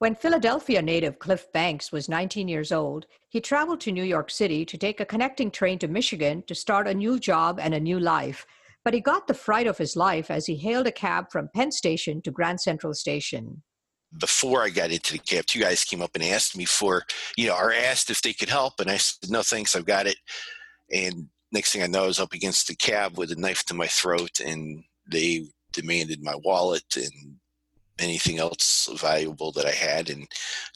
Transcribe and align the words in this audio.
When 0.00 0.14
Philadelphia 0.14 0.80
native 0.80 1.18
Cliff 1.18 1.52
Banks 1.52 1.90
was 1.90 2.08
19 2.08 2.46
years 2.46 2.70
old, 2.70 3.06
he 3.30 3.40
traveled 3.40 3.80
to 3.80 3.90
New 3.90 4.04
York 4.04 4.30
City 4.30 4.64
to 4.64 4.78
take 4.78 5.00
a 5.00 5.04
connecting 5.04 5.50
train 5.50 5.76
to 5.80 5.88
Michigan 5.88 6.44
to 6.46 6.54
start 6.54 6.86
a 6.86 6.94
new 6.94 7.18
job 7.18 7.58
and 7.58 7.74
a 7.74 7.80
new 7.80 7.98
life. 7.98 8.46
But 8.84 8.94
he 8.94 9.00
got 9.00 9.26
the 9.26 9.34
fright 9.34 9.66
of 9.66 9.76
his 9.76 9.96
life 9.96 10.30
as 10.30 10.46
he 10.46 10.54
hailed 10.54 10.86
a 10.86 10.92
cab 10.92 11.32
from 11.32 11.50
Penn 11.52 11.72
Station 11.72 12.22
to 12.22 12.30
Grand 12.30 12.60
Central 12.60 12.94
Station. 12.94 13.64
Before 14.20 14.62
I 14.62 14.68
got 14.68 14.92
into 14.92 15.14
the 15.14 15.18
cab, 15.18 15.46
two 15.46 15.60
guys 15.60 15.82
came 15.82 16.00
up 16.00 16.12
and 16.14 16.22
asked 16.22 16.56
me 16.56 16.64
for, 16.64 17.02
you 17.36 17.48
know, 17.48 17.56
or 17.56 17.72
asked 17.72 18.08
if 18.08 18.22
they 18.22 18.32
could 18.32 18.48
help. 18.48 18.78
And 18.78 18.88
I 18.88 18.98
said, 18.98 19.30
no, 19.30 19.42
thanks, 19.42 19.74
I've 19.74 19.84
got 19.84 20.06
it. 20.06 20.16
And 20.94 21.26
next 21.50 21.72
thing 21.72 21.82
I 21.82 21.88
know, 21.88 22.04
I 22.04 22.06
was 22.06 22.20
up 22.20 22.34
against 22.34 22.68
the 22.68 22.76
cab 22.76 23.18
with 23.18 23.32
a 23.32 23.36
knife 23.36 23.64
to 23.64 23.74
my 23.74 23.88
throat, 23.88 24.38
and 24.38 24.84
they 25.10 25.48
demanded 25.72 26.22
my 26.22 26.36
wallet 26.36 26.84
and 26.94 27.40
anything 27.98 28.38
else 28.38 28.88
valuable 28.94 29.52
that 29.52 29.66
I 29.66 29.72
had 29.72 30.10
and 30.10 30.26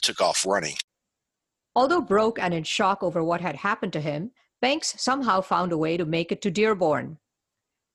took 0.01 0.21
off 0.21 0.45
running. 0.45 0.75
Although 1.75 2.01
broke 2.01 2.39
and 2.39 2.53
in 2.53 2.63
shock 2.63 3.01
over 3.01 3.23
what 3.23 3.41
had 3.41 3.55
happened 3.55 3.93
to 3.93 4.01
him, 4.01 4.31
Banks 4.63 4.95
somehow 4.97 5.41
found 5.41 5.73
a 5.73 5.77
way 5.77 5.97
to 5.97 6.05
make 6.05 6.31
it 6.31 6.41
to 6.43 6.49
Dearborn. 6.49 7.17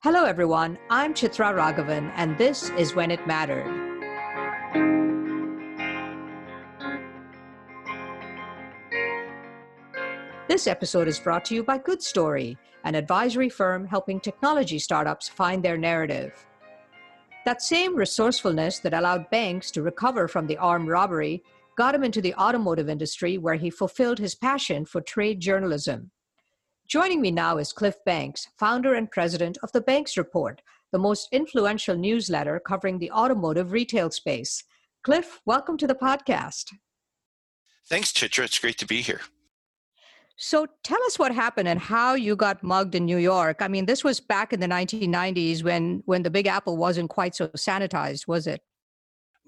Hello, 0.03 0.27
everyone. 0.27 0.77
I'm 0.91 1.15
Chitra 1.15 1.55
Raghavan, 1.57 2.13
and 2.15 2.37
this 2.37 2.69
is 2.77 2.95
When 2.95 3.11
It 3.11 3.27
Mattered. 3.27 3.65
This 10.47 10.67
episode 10.67 11.09
is 11.09 11.19
brought 11.19 11.47
to 11.47 11.55
you 11.55 11.63
by 11.63 11.79
Good 11.79 12.03
Story, 12.03 12.59
an 12.85 12.95
advisory 12.95 13.49
firm 13.49 13.87
helping 13.87 14.21
technology 14.21 14.79
startups 14.79 15.27
find 15.27 15.63
their 15.63 15.79
narrative. 15.79 16.48
That 17.49 17.63
same 17.63 17.97
resourcefulness 17.97 18.81
that 18.81 18.93
allowed 18.93 19.31
Banks 19.31 19.71
to 19.71 19.81
recover 19.81 20.29
from 20.29 20.47
the 20.47 20.59
armed 20.59 20.89
robbery 20.89 21.43
got 21.79 21.95
him 21.95 22.05
into 22.05 22.21
the 22.21 22.35
automotive 22.35 22.91
industry 22.91 23.39
where 23.39 23.55
he 23.55 23.71
fulfilled 23.71 24.19
his 24.19 24.35
passion 24.35 24.85
for 24.85 25.01
trade 25.01 25.41
journalism. 25.41 26.11
Joining 26.87 27.23
me 27.23 27.31
now 27.31 27.57
is 27.57 27.73
Cliff 27.73 27.97
Banks, 28.05 28.49
founder 28.59 28.93
and 28.93 29.11
president 29.11 29.57
of 29.63 29.73
the 29.73 29.81
Banks 29.81 30.19
Report, 30.19 30.61
the 30.93 30.99
most 30.99 31.27
influential 31.33 31.97
newsletter 31.97 32.61
covering 32.61 32.99
the 32.99 33.11
automotive 33.13 33.73
retail 33.73 34.11
space. 34.11 34.63
Cliff, 35.03 35.41
welcome 35.47 35.79
to 35.79 35.87
the 35.87 35.95
podcast. 35.95 36.75
Thanks, 37.89 38.13
Chitra. 38.13 38.45
It's 38.45 38.59
great 38.59 38.77
to 38.77 38.87
be 38.87 39.01
here. 39.01 39.23
So 40.41 40.69
tell 40.85 41.03
us 41.05 41.19
what 41.19 41.35
happened 41.35 41.67
and 41.67 41.81
how 41.81 42.15
you 42.15 42.37
got 42.37 42.63
mugged 42.63 42.95
in 42.95 43.05
New 43.05 43.17
York. 43.17 43.57
I 43.61 43.67
mean, 43.67 43.87
this 43.87 44.05
was 44.05 44.21
back 44.21 44.53
in 44.53 44.61
the 44.61 44.69
1990s 44.69 45.65
when 45.65 46.03
when 46.07 46.23
the 46.23 46.31
Big 46.31 46.47
Apple 46.47 46.77
wasn't 46.77 47.11
quite 47.11 47.35
so 47.35 47.49
sanitized, 47.49 48.29
was 48.29 48.47
it? 48.47 48.63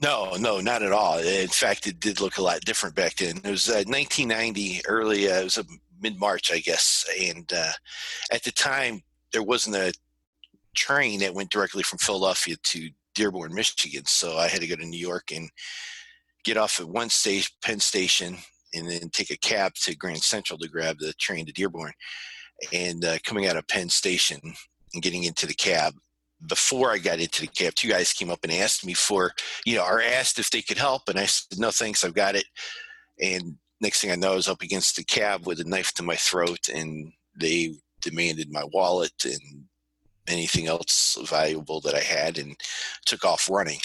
No, 0.03 0.35
no, 0.37 0.61
not 0.61 0.83
at 0.83 0.93
all. 0.93 1.19
In 1.19 1.49
fact, 1.49 1.87
it 1.87 2.01
did 2.01 2.21
look 2.21 2.39
a 2.39 2.43
lot 2.43 2.61
different 2.63 2.97
back 2.97 3.17
then. 3.17 3.37
It 3.37 3.51
was 3.51 3.69
uh, 3.69 3.85
1990, 3.87 4.81
early. 4.89 5.31
Uh, 5.31 5.41
it 5.41 5.45
was 5.45 5.59
a 5.59 5.65
mid 6.01 6.19
March, 6.19 6.51
I 6.51 6.59
guess, 6.59 7.09
and 7.21 7.51
uh, 7.53 7.73
at 8.33 8.43
the 8.43 8.53
time 8.53 9.03
there 9.33 9.45
wasn't 9.45 9.77
a 9.77 9.93
train 10.75 11.21
that 11.21 11.35
went 11.35 11.51
directly 11.51 11.85
from 11.85 11.99
Philadelphia 11.99 12.57
to 12.57 12.91
Dearborn, 13.15 13.55
Michigan. 13.55 14.07
So 14.07 14.39
I 14.39 14.49
had 14.49 14.61
to 14.61 14.67
go 14.67 14.75
to 14.75 14.87
New 14.87 14.99
York 14.99 15.31
and 15.31 15.51
get 16.43 16.57
off 16.57 16.81
at 16.81 16.89
one 16.89 17.11
station, 17.11 17.53
Penn 17.63 17.79
Station, 17.79 18.39
and 18.75 18.89
then 18.89 19.09
take 19.11 19.31
a 19.31 19.37
cab 19.37 19.75
to 19.75 19.97
Grand 19.97 20.23
Central 20.23 20.59
to 20.59 20.69
grab 20.69 20.99
the 20.99 21.13
train 21.15 21.47
to 21.47 21.53
Dearborn. 21.53 21.93
And 22.73 23.05
uh, 23.05 23.19
coming 23.25 23.47
out 23.47 23.57
of 23.57 23.67
Penn 23.69 23.89
Station 23.89 24.41
and 24.95 25.03
getting 25.03 25.25
into 25.25 25.47
the 25.47 25.55
cab, 25.55 25.95
before 26.47 26.91
I 26.91 26.99
got 26.99 27.21
into 27.21 27.43
the 27.43 27.47
cab, 27.49 27.75
two 27.75 27.89
guys 27.89 28.13
came 28.13 28.31
up 28.31 28.41
and 28.43 28.53
asked 28.53 28.85
me 28.85 28.95
for, 28.95 29.33
you 29.67 29.77
know, 29.77 29.85
or 29.85 30.01
asked 30.01 30.39
if 30.39 30.51
they 30.51 30.63
could 30.63 30.79
help. 30.79 31.09
And 31.09 31.19
I 31.19 31.27
said, 31.27 31.59
no, 31.59 31.71
thanks, 31.71 32.05
I've 32.05 32.15
got 32.15 32.35
it. 32.35 32.47
And 33.21 33.57
next 33.81 34.01
thing 34.01 34.11
I 34.11 34.17
know, 34.17 34.33
I 34.33 34.37
was 34.37 34.49
up 34.49 34.63
against 34.63 34.97
the 34.97 35.05
cab 35.05 35.47
with 35.47 35.61
a 35.61 35.65
knife 35.65 35.93
to 35.95 36.03
my 36.03 36.17
throat, 36.17 36.69
and 36.75 37.13
they 37.39 37.75
demanded 38.01 38.51
my 38.51 38.65
wallet 38.73 39.13
and 39.25 39.65
anything 40.29 40.67
else 40.67 41.19
valuable 41.25 41.81
that 41.83 41.95
I 41.95 42.01
had 42.01 42.39
and 42.39 42.57
took 43.05 43.25
off 43.25 43.49
running. 43.51 43.81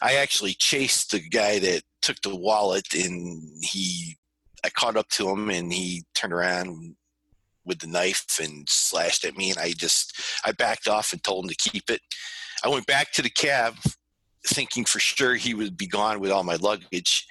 I 0.00 0.16
actually 0.16 0.54
chased 0.54 1.10
the 1.10 1.20
guy 1.20 1.58
that 1.60 1.82
took 2.02 2.20
the 2.22 2.34
wallet 2.34 2.94
and 2.94 3.42
he 3.62 4.16
I 4.64 4.70
caught 4.70 4.96
up 4.96 5.08
to 5.10 5.28
him 5.28 5.50
and 5.50 5.72
he 5.72 6.04
turned 6.14 6.32
around 6.32 6.96
with 7.64 7.78
the 7.78 7.86
knife 7.86 8.38
and 8.40 8.68
slashed 8.68 9.24
at 9.24 9.36
me 9.36 9.50
and 9.50 9.58
I 9.58 9.72
just 9.72 10.20
I 10.44 10.52
backed 10.52 10.88
off 10.88 11.12
and 11.12 11.22
told 11.22 11.44
him 11.44 11.50
to 11.50 11.70
keep 11.70 11.90
it. 11.90 12.00
I 12.64 12.68
went 12.68 12.86
back 12.86 13.12
to 13.12 13.22
the 13.22 13.30
cab 13.30 13.76
thinking 14.46 14.84
for 14.84 14.98
sure 14.98 15.34
he 15.34 15.54
would 15.54 15.76
be 15.76 15.86
gone 15.86 16.20
with 16.20 16.30
all 16.30 16.44
my 16.44 16.56
luggage. 16.56 17.26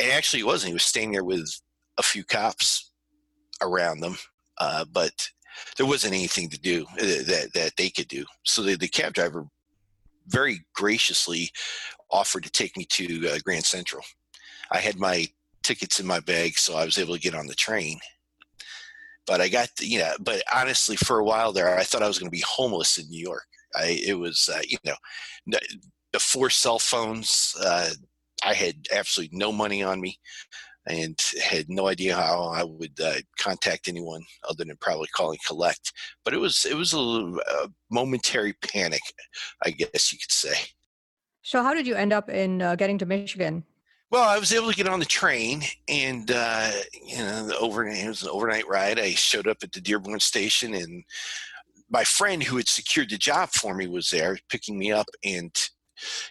And 0.00 0.10
actually 0.12 0.40
he 0.40 0.44
wasn't. 0.44 0.68
He 0.68 0.74
was 0.74 0.84
staying 0.84 1.12
there 1.12 1.24
with 1.24 1.48
a 1.98 2.02
few 2.02 2.24
cops 2.24 2.90
around 3.62 4.00
them. 4.00 4.16
Uh, 4.58 4.84
but 4.92 5.28
there 5.76 5.86
wasn't 5.86 6.14
anything 6.14 6.48
to 6.50 6.58
do 6.58 6.84
uh, 6.92 7.04
that 7.04 7.50
that 7.54 7.72
they 7.76 7.90
could 7.90 8.08
do. 8.08 8.24
So 8.44 8.62
the, 8.62 8.76
the 8.76 8.88
cab 8.88 9.14
driver 9.14 9.46
very 10.26 10.60
graciously 10.74 11.50
offered 12.10 12.44
to 12.44 12.50
take 12.50 12.76
me 12.76 12.84
to 12.86 13.28
uh, 13.28 13.38
Grand 13.44 13.64
Central. 13.64 14.04
I 14.70 14.78
had 14.78 14.98
my 14.98 15.26
tickets 15.62 16.00
in 16.00 16.06
my 16.06 16.20
bag, 16.20 16.58
so 16.58 16.76
I 16.76 16.84
was 16.84 16.98
able 16.98 17.14
to 17.14 17.20
get 17.20 17.34
on 17.34 17.46
the 17.46 17.54
train. 17.54 17.98
But 19.26 19.40
I 19.40 19.48
got, 19.48 19.68
you 19.80 19.98
know, 19.98 20.12
but 20.20 20.42
honestly, 20.52 20.96
for 20.96 21.18
a 21.18 21.24
while 21.24 21.52
there, 21.52 21.78
I 21.78 21.84
thought 21.84 22.02
I 22.02 22.08
was 22.08 22.18
going 22.18 22.30
to 22.30 22.36
be 22.36 22.44
homeless 22.46 22.98
in 22.98 23.08
New 23.08 23.20
York. 23.20 23.46
I, 23.76 24.00
it 24.04 24.18
was, 24.18 24.48
uh, 24.52 24.62
you 24.66 24.78
know, 24.84 25.58
before 26.12 26.50
cell 26.50 26.78
phones, 26.78 27.54
uh, 27.64 27.90
I 28.44 28.54
had 28.54 28.86
absolutely 28.92 29.36
no 29.36 29.52
money 29.52 29.82
on 29.82 30.00
me 30.00 30.18
and 30.88 31.16
had 31.42 31.68
no 31.68 31.88
idea 31.88 32.16
how 32.16 32.50
I 32.54 32.64
would 32.64 32.98
uh, 33.00 33.16
contact 33.38 33.86
anyone 33.86 34.22
other 34.48 34.64
than 34.64 34.76
probably 34.80 35.08
calling 35.14 35.38
collect. 35.46 35.92
But 36.24 36.34
it 36.34 36.38
was 36.38 36.64
it 36.64 36.74
was 36.74 36.94
a, 36.94 36.98
a, 36.98 37.68
momentary 37.90 38.54
panic, 38.54 39.02
I 39.64 39.70
guess 39.70 40.12
you 40.12 40.18
could 40.18 40.32
say. 40.32 40.54
So, 41.42 41.62
how 41.62 41.74
did 41.74 41.86
you 41.86 41.94
end 41.94 42.12
up 42.12 42.28
in 42.28 42.60
uh, 42.60 42.76
getting 42.76 42.98
to 42.98 43.06
Michigan? 43.06 43.64
Well, 44.10 44.28
I 44.28 44.38
was 44.38 44.52
able 44.52 44.70
to 44.70 44.76
get 44.76 44.88
on 44.88 44.98
the 44.98 45.06
train, 45.06 45.62
and 45.88 46.30
uh, 46.30 46.72
you 47.06 47.18
know, 47.18 47.46
the 47.46 47.58
overnight 47.58 48.04
it 48.04 48.08
was 48.08 48.22
an 48.22 48.30
overnight 48.30 48.66
ride. 48.66 48.98
I 48.98 49.10
showed 49.10 49.46
up 49.46 49.58
at 49.62 49.72
the 49.72 49.80
Dearborn 49.80 50.20
station, 50.20 50.74
and 50.74 51.04
my 51.88 52.04
friend 52.04 52.42
who 52.42 52.56
had 52.56 52.68
secured 52.68 53.10
the 53.10 53.16
job 53.16 53.50
for 53.50 53.74
me 53.74 53.86
was 53.86 54.10
there 54.10 54.36
picking 54.48 54.78
me 54.78 54.92
up, 54.92 55.06
and 55.24 55.50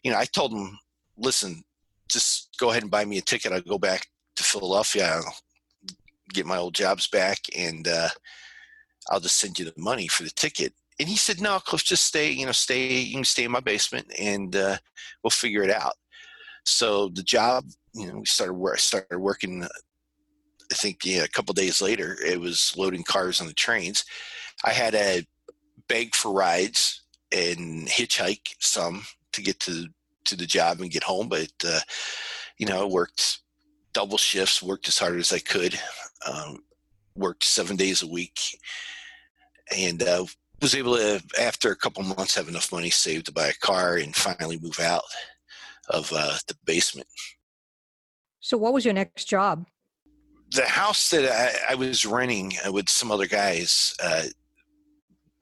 you 0.04 0.12
know, 0.12 0.18
I 0.18 0.26
told 0.26 0.52
him, 0.52 0.78
"Listen, 1.18 1.64
just 2.10 2.50
go 2.60 2.70
ahead 2.70 2.84
and 2.84 2.92
buy 2.92 3.06
me 3.06 3.18
a 3.18 3.22
ticket. 3.22 3.54
I'll 3.54 3.62
go 3.62 3.80
back 3.80 4.08
to 4.36 4.44
Philadelphia, 4.44 5.08
I'll 5.16 5.36
get 6.34 6.46
my 6.46 6.58
old 6.58 6.76
jobs 6.76 7.08
back, 7.08 7.40
and 7.58 7.88
uh, 7.88 8.10
I'll 9.10 9.20
just 9.22 9.38
send 9.38 9.58
you 9.58 9.66
the 9.66 9.74
money 9.78 10.08
for 10.08 10.24
the 10.24 10.32
ticket." 10.32 10.74
And 11.00 11.08
he 11.08 11.16
said, 11.16 11.42
"No, 11.42 11.60
Cliff, 11.60 11.84
just 11.84 12.06
stay. 12.06 12.32
You 12.32 12.46
know, 12.46 12.52
stay. 12.52 13.00
You 13.00 13.16
can 13.16 13.24
stay 13.24 13.46
in 13.46 13.52
my 13.52 13.62
basement, 13.62 14.12
and 14.20 14.56
uh, 14.56 14.78
we'll 15.24 15.32
figure 15.32 15.64
it 15.64 15.72
out." 15.72 15.94
So 16.66 17.10
the 17.10 17.24
job, 17.24 17.66
you 17.94 18.08
know, 18.08 18.20
we 18.20 18.26
started 18.26 18.54
work. 18.54 18.80
Started 18.80 19.20
working. 19.20 19.64
I 20.72 20.76
think 20.76 21.06
yeah, 21.06 21.24
a 21.24 21.28
couple 21.28 21.54
days 21.54 21.82
later, 21.82 22.18
it 22.26 22.40
was 22.40 22.74
loading 22.78 23.04
cars 23.04 23.42
on 23.42 23.48
the 23.48 23.54
trains. 23.54 24.06
I 24.64 24.72
had 24.72 24.94
a 24.94 25.26
beg 25.88 26.16
for 26.16 26.32
rides 26.32 27.04
and 27.32 27.88
hitchhike 27.88 28.56
some 28.60 29.04
to 29.34 29.42
get 29.42 29.60
to 29.62 29.88
to 30.26 30.36
the 30.36 30.46
job 30.46 30.80
and 30.80 30.92
get 30.92 31.04
home, 31.04 31.28
but 31.28 31.52
uh, 31.66 31.80
you 32.58 32.66
know, 32.66 32.88
worked 32.88 33.40
double 33.94 34.18
shifts, 34.18 34.62
worked 34.62 34.88
as 34.88 34.98
hard 34.98 35.20
as 35.20 35.34
I 35.34 35.40
could, 35.40 35.80
um, 36.28 36.60
worked 37.16 37.44
seven 37.44 37.76
days 37.76 38.04
a 38.04 38.08
week, 38.08 38.40
and 39.76 40.02
uh, 40.04 40.26
was 40.62 40.76
able 40.76 40.96
to, 40.96 41.22
after 41.40 41.72
a 41.72 41.76
couple 41.76 42.04
months, 42.04 42.36
have 42.36 42.48
enough 42.48 42.72
money 42.72 42.90
saved 42.90 43.26
to 43.28 43.32
buy 43.32 43.48
a 43.48 43.54
car 43.54 43.96
and 43.98 44.16
finally 44.16 44.60
move 44.62 44.80
out 44.80 45.04
of 45.90 46.12
uh, 46.16 46.38
the 46.48 46.56
basement. 46.66 47.08
So, 48.40 48.58
what 48.58 48.74
was 48.74 48.86
your 48.86 48.94
next 48.94 49.26
job? 49.26 49.66
The 50.52 50.66
house 50.66 51.10
that 51.10 51.26
I, 51.26 51.74
I 51.74 51.76
was 51.76 52.06
renting 52.06 52.54
uh, 52.66 52.72
with 52.72 52.90
some 52.90 53.12
other 53.12 53.28
guys, 53.28 53.94
uh, 54.04 54.24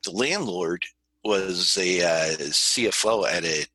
the 0.04 0.12
landlord 0.12 0.84
was 1.24 1.78
a 1.78 2.02
uh, 2.02 2.38
CFO 2.38 3.28
at 3.30 3.46
a 3.46 3.66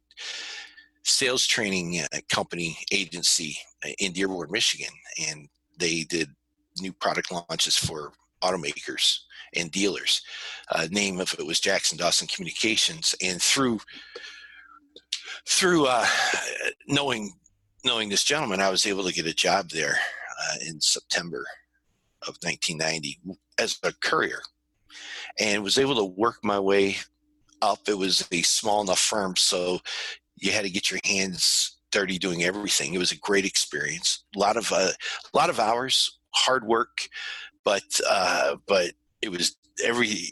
sales 1.04 1.46
training 1.46 2.00
uh, 2.00 2.18
company 2.30 2.76
agency 2.92 3.56
in 3.98 4.12
Dearborn, 4.12 4.50
Michigan, 4.50 4.92
and 5.28 5.48
they 5.78 6.04
did 6.04 6.28
new 6.80 6.92
product 6.92 7.32
launches 7.32 7.76
for 7.76 8.12
automakers 8.42 9.20
and 9.54 9.70
dealers. 9.70 10.22
Uh, 10.70 10.88
name 10.90 11.20
of 11.20 11.34
it 11.38 11.46
was 11.46 11.60
Jackson 11.60 11.98
Dawson 11.98 12.28
Communications, 12.28 13.14
and 13.22 13.40
through 13.40 13.80
through 15.46 15.86
uh, 15.86 16.06
knowing 16.88 17.32
knowing 17.84 18.08
this 18.08 18.24
gentleman, 18.24 18.60
I 18.60 18.70
was 18.70 18.86
able 18.86 19.04
to 19.04 19.12
get 19.12 19.26
a 19.26 19.34
job 19.34 19.70
there 19.70 19.96
uh, 20.40 20.56
in 20.66 20.80
September 20.80 21.44
of 22.22 22.36
1990 22.42 23.20
as 23.58 23.78
a 23.82 23.92
courier, 23.92 24.40
and 25.38 25.62
was 25.62 25.78
able 25.78 25.96
to 25.96 26.04
work 26.04 26.36
my 26.42 26.58
way 26.58 26.96
up. 27.60 27.80
It 27.88 27.98
was 27.98 28.26
a 28.32 28.42
small 28.42 28.82
enough 28.82 29.00
firm, 29.00 29.36
so 29.36 29.80
you 30.36 30.52
had 30.52 30.64
to 30.64 30.70
get 30.70 30.90
your 30.90 31.00
hands 31.04 31.78
dirty 31.90 32.18
doing 32.18 32.42
everything. 32.42 32.94
It 32.94 32.98
was 32.98 33.12
a 33.12 33.18
great 33.18 33.44
experience. 33.44 34.24
A 34.34 34.38
lot 34.38 34.56
of 34.56 34.72
uh, 34.72 34.90
a 35.32 35.36
lot 35.36 35.50
of 35.50 35.60
hours, 35.60 36.18
hard 36.30 36.64
work, 36.64 37.08
but 37.64 38.00
uh, 38.08 38.56
but 38.66 38.92
it 39.20 39.30
was 39.30 39.56
every 39.84 40.30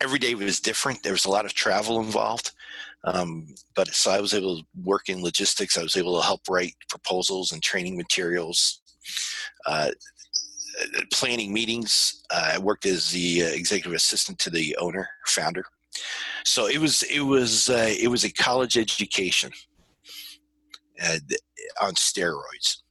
every 0.00 0.18
day 0.18 0.34
was 0.34 0.60
different. 0.60 1.02
There 1.02 1.12
was 1.12 1.24
a 1.24 1.30
lot 1.30 1.44
of 1.44 1.54
travel 1.54 2.00
involved. 2.00 2.52
Um, 3.04 3.54
but 3.74 3.88
so 3.88 4.10
I 4.10 4.20
was 4.20 4.34
able 4.34 4.58
to 4.58 4.66
work 4.82 5.08
in 5.08 5.22
logistics. 5.22 5.78
I 5.78 5.82
was 5.82 5.96
able 5.96 6.18
to 6.18 6.26
help 6.26 6.42
write 6.48 6.74
proposals 6.88 7.52
and 7.52 7.62
training 7.62 7.96
materials, 7.96 8.82
uh, 9.66 9.90
planning 11.12 11.52
meetings. 11.52 12.22
Uh, 12.30 12.52
I 12.54 12.58
worked 12.58 12.86
as 12.86 13.10
the 13.10 13.44
uh, 13.44 13.46
executive 13.46 13.94
assistant 13.94 14.38
to 14.40 14.50
the 14.50 14.76
owner, 14.76 15.08
founder. 15.26 15.64
So 16.44 16.66
it 16.66 16.78
was 16.78 17.02
it 17.04 17.20
was 17.20 17.68
uh, 17.68 17.92
it 17.98 18.08
was 18.08 18.24
a 18.24 18.32
college 18.32 18.76
education 18.76 19.50
on 21.80 21.94
steroids. 21.94 22.82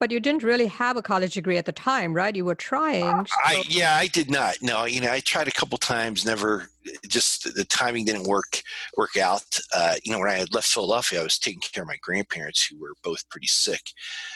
But 0.00 0.10
you 0.10 0.20
didn't 0.20 0.42
really 0.42 0.66
have 0.66 0.96
a 0.96 1.02
college 1.02 1.34
degree 1.34 1.56
at 1.56 1.66
the 1.66 1.72
time, 1.72 2.12
right? 2.12 2.34
You 2.34 2.44
were 2.44 2.54
trying. 2.54 3.26
So. 3.26 3.34
I 3.44 3.62
yeah, 3.68 3.96
I 3.96 4.08
did 4.08 4.30
not. 4.30 4.56
No, 4.60 4.84
you 4.84 5.00
know, 5.00 5.10
I 5.10 5.20
tried 5.20 5.48
a 5.48 5.52
couple 5.52 5.78
times, 5.78 6.24
never. 6.24 6.68
Just 7.08 7.54
the 7.54 7.64
timing 7.64 8.04
didn't 8.04 8.24
work 8.24 8.60
work 8.96 9.16
out. 9.16 9.58
Uh, 9.74 9.94
you 10.02 10.12
know, 10.12 10.18
when 10.18 10.28
I 10.28 10.34
had 10.34 10.52
left 10.52 10.66
Philadelphia, 10.66 11.20
I 11.20 11.24
was 11.24 11.38
taking 11.38 11.60
care 11.60 11.84
of 11.84 11.88
my 11.88 11.96
grandparents 12.02 12.66
who 12.66 12.78
were 12.78 12.94
both 13.02 13.28
pretty 13.30 13.46
sick, 13.46 13.82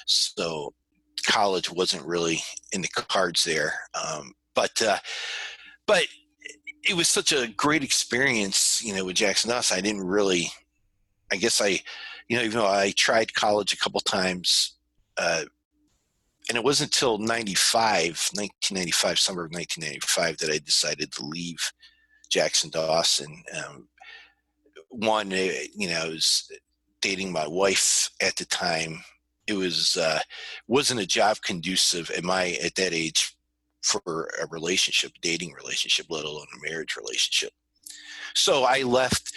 so 0.06 0.72
college 1.26 1.70
wasn't 1.70 2.06
really 2.06 2.40
in 2.72 2.80
the 2.80 2.88
cards 2.88 3.44
there. 3.44 3.74
Um, 3.94 4.32
but 4.54 4.80
uh, 4.80 4.98
but 5.86 6.06
it 6.88 6.94
was 6.94 7.08
such 7.08 7.32
a 7.32 7.48
great 7.48 7.82
experience, 7.84 8.82
you 8.82 8.94
know, 8.94 9.04
with 9.04 9.16
Jackson 9.16 9.50
Doss. 9.50 9.72
I 9.72 9.80
didn't 9.80 10.04
really. 10.04 10.50
I 11.30 11.36
guess 11.36 11.60
I, 11.60 11.80
you 12.28 12.36
know, 12.36 12.42
even 12.42 12.58
though 12.58 12.66
I 12.66 12.92
tried 12.96 13.34
college 13.34 13.72
a 13.72 13.76
couple 13.76 14.00
times. 14.00 14.77
Uh, 15.18 15.44
and 16.48 16.56
it 16.56 16.64
wasn't 16.64 16.94
until 16.94 17.18
95 17.18 18.30
1995 18.34 19.18
summer 19.18 19.44
of 19.44 19.52
1995 19.52 20.38
that 20.38 20.50
i 20.50 20.58
decided 20.64 21.12
to 21.12 21.24
leave 21.24 21.58
jackson 22.30 22.70
dawson. 22.70 23.42
Um, 23.56 23.88
one 24.90 25.32
eh, 25.32 25.66
you 25.74 25.88
know 25.88 26.00
i 26.04 26.08
was 26.08 26.50
dating 27.00 27.32
my 27.32 27.46
wife 27.46 28.10
at 28.20 28.36
the 28.36 28.44
time. 28.46 29.02
It 29.46 29.54
was 29.54 29.96
uh, 29.96 30.20
wasn't 30.66 31.00
a 31.00 31.06
job 31.06 31.38
conducive 31.42 32.10
at 32.10 32.24
my 32.24 32.58
at 32.62 32.74
that 32.76 32.92
age 32.92 33.34
for 33.82 34.28
a 34.42 34.46
relationship 34.48 35.12
dating 35.22 35.52
relationship 35.52 36.06
let 36.10 36.24
alone 36.24 36.46
a 36.54 36.70
marriage 36.70 36.96
relationship. 36.96 37.52
So 38.34 38.64
i 38.64 38.82
left 38.82 39.32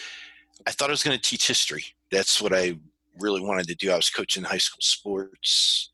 i 0.67 0.71
thought 0.71 0.89
i 0.89 0.91
was 0.91 1.03
going 1.03 1.17
to 1.17 1.29
teach 1.29 1.47
history. 1.47 1.85
That's 2.11 2.41
what 2.41 2.53
i 2.53 2.77
really 3.19 3.41
wanted 3.41 3.67
to 3.67 3.75
do 3.75 3.91
i 3.91 3.95
was 3.95 4.09
coaching 4.09 4.43
high 4.43 4.57
school 4.57 4.81
sports 4.81 5.91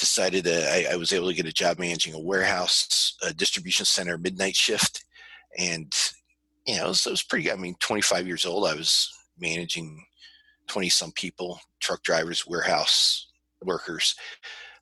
decided 0.00 0.48
I, 0.48 0.86
I, 0.92 0.96
was 0.96 1.12
able 1.12 1.28
to 1.28 1.34
get 1.34 1.44
a 1.46 1.52
job 1.52 1.78
managing 1.78 2.14
a 2.14 2.18
warehouse, 2.18 3.14
a 3.22 3.34
distribution 3.34 3.84
center, 3.84 4.16
midnight 4.16 4.56
shift, 4.56 5.04
and 5.58 5.94
you 6.66 6.76
know, 6.76 6.86
it 6.86 6.88
was, 6.88 7.06
it 7.06 7.10
was 7.10 7.22
pretty. 7.22 7.52
I 7.52 7.56
mean, 7.56 7.74
25 7.80 8.26
years 8.26 8.46
old, 8.46 8.66
I 8.66 8.74
was 8.74 9.10
managing 9.38 10.04
20 10.68 10.88
some 10.88 11.12
people, 11.12 11.60
truck 11.80 12.02
drivers, 12.02 12.46
warehouse 12.46 13.26
workers, 13.62 14.14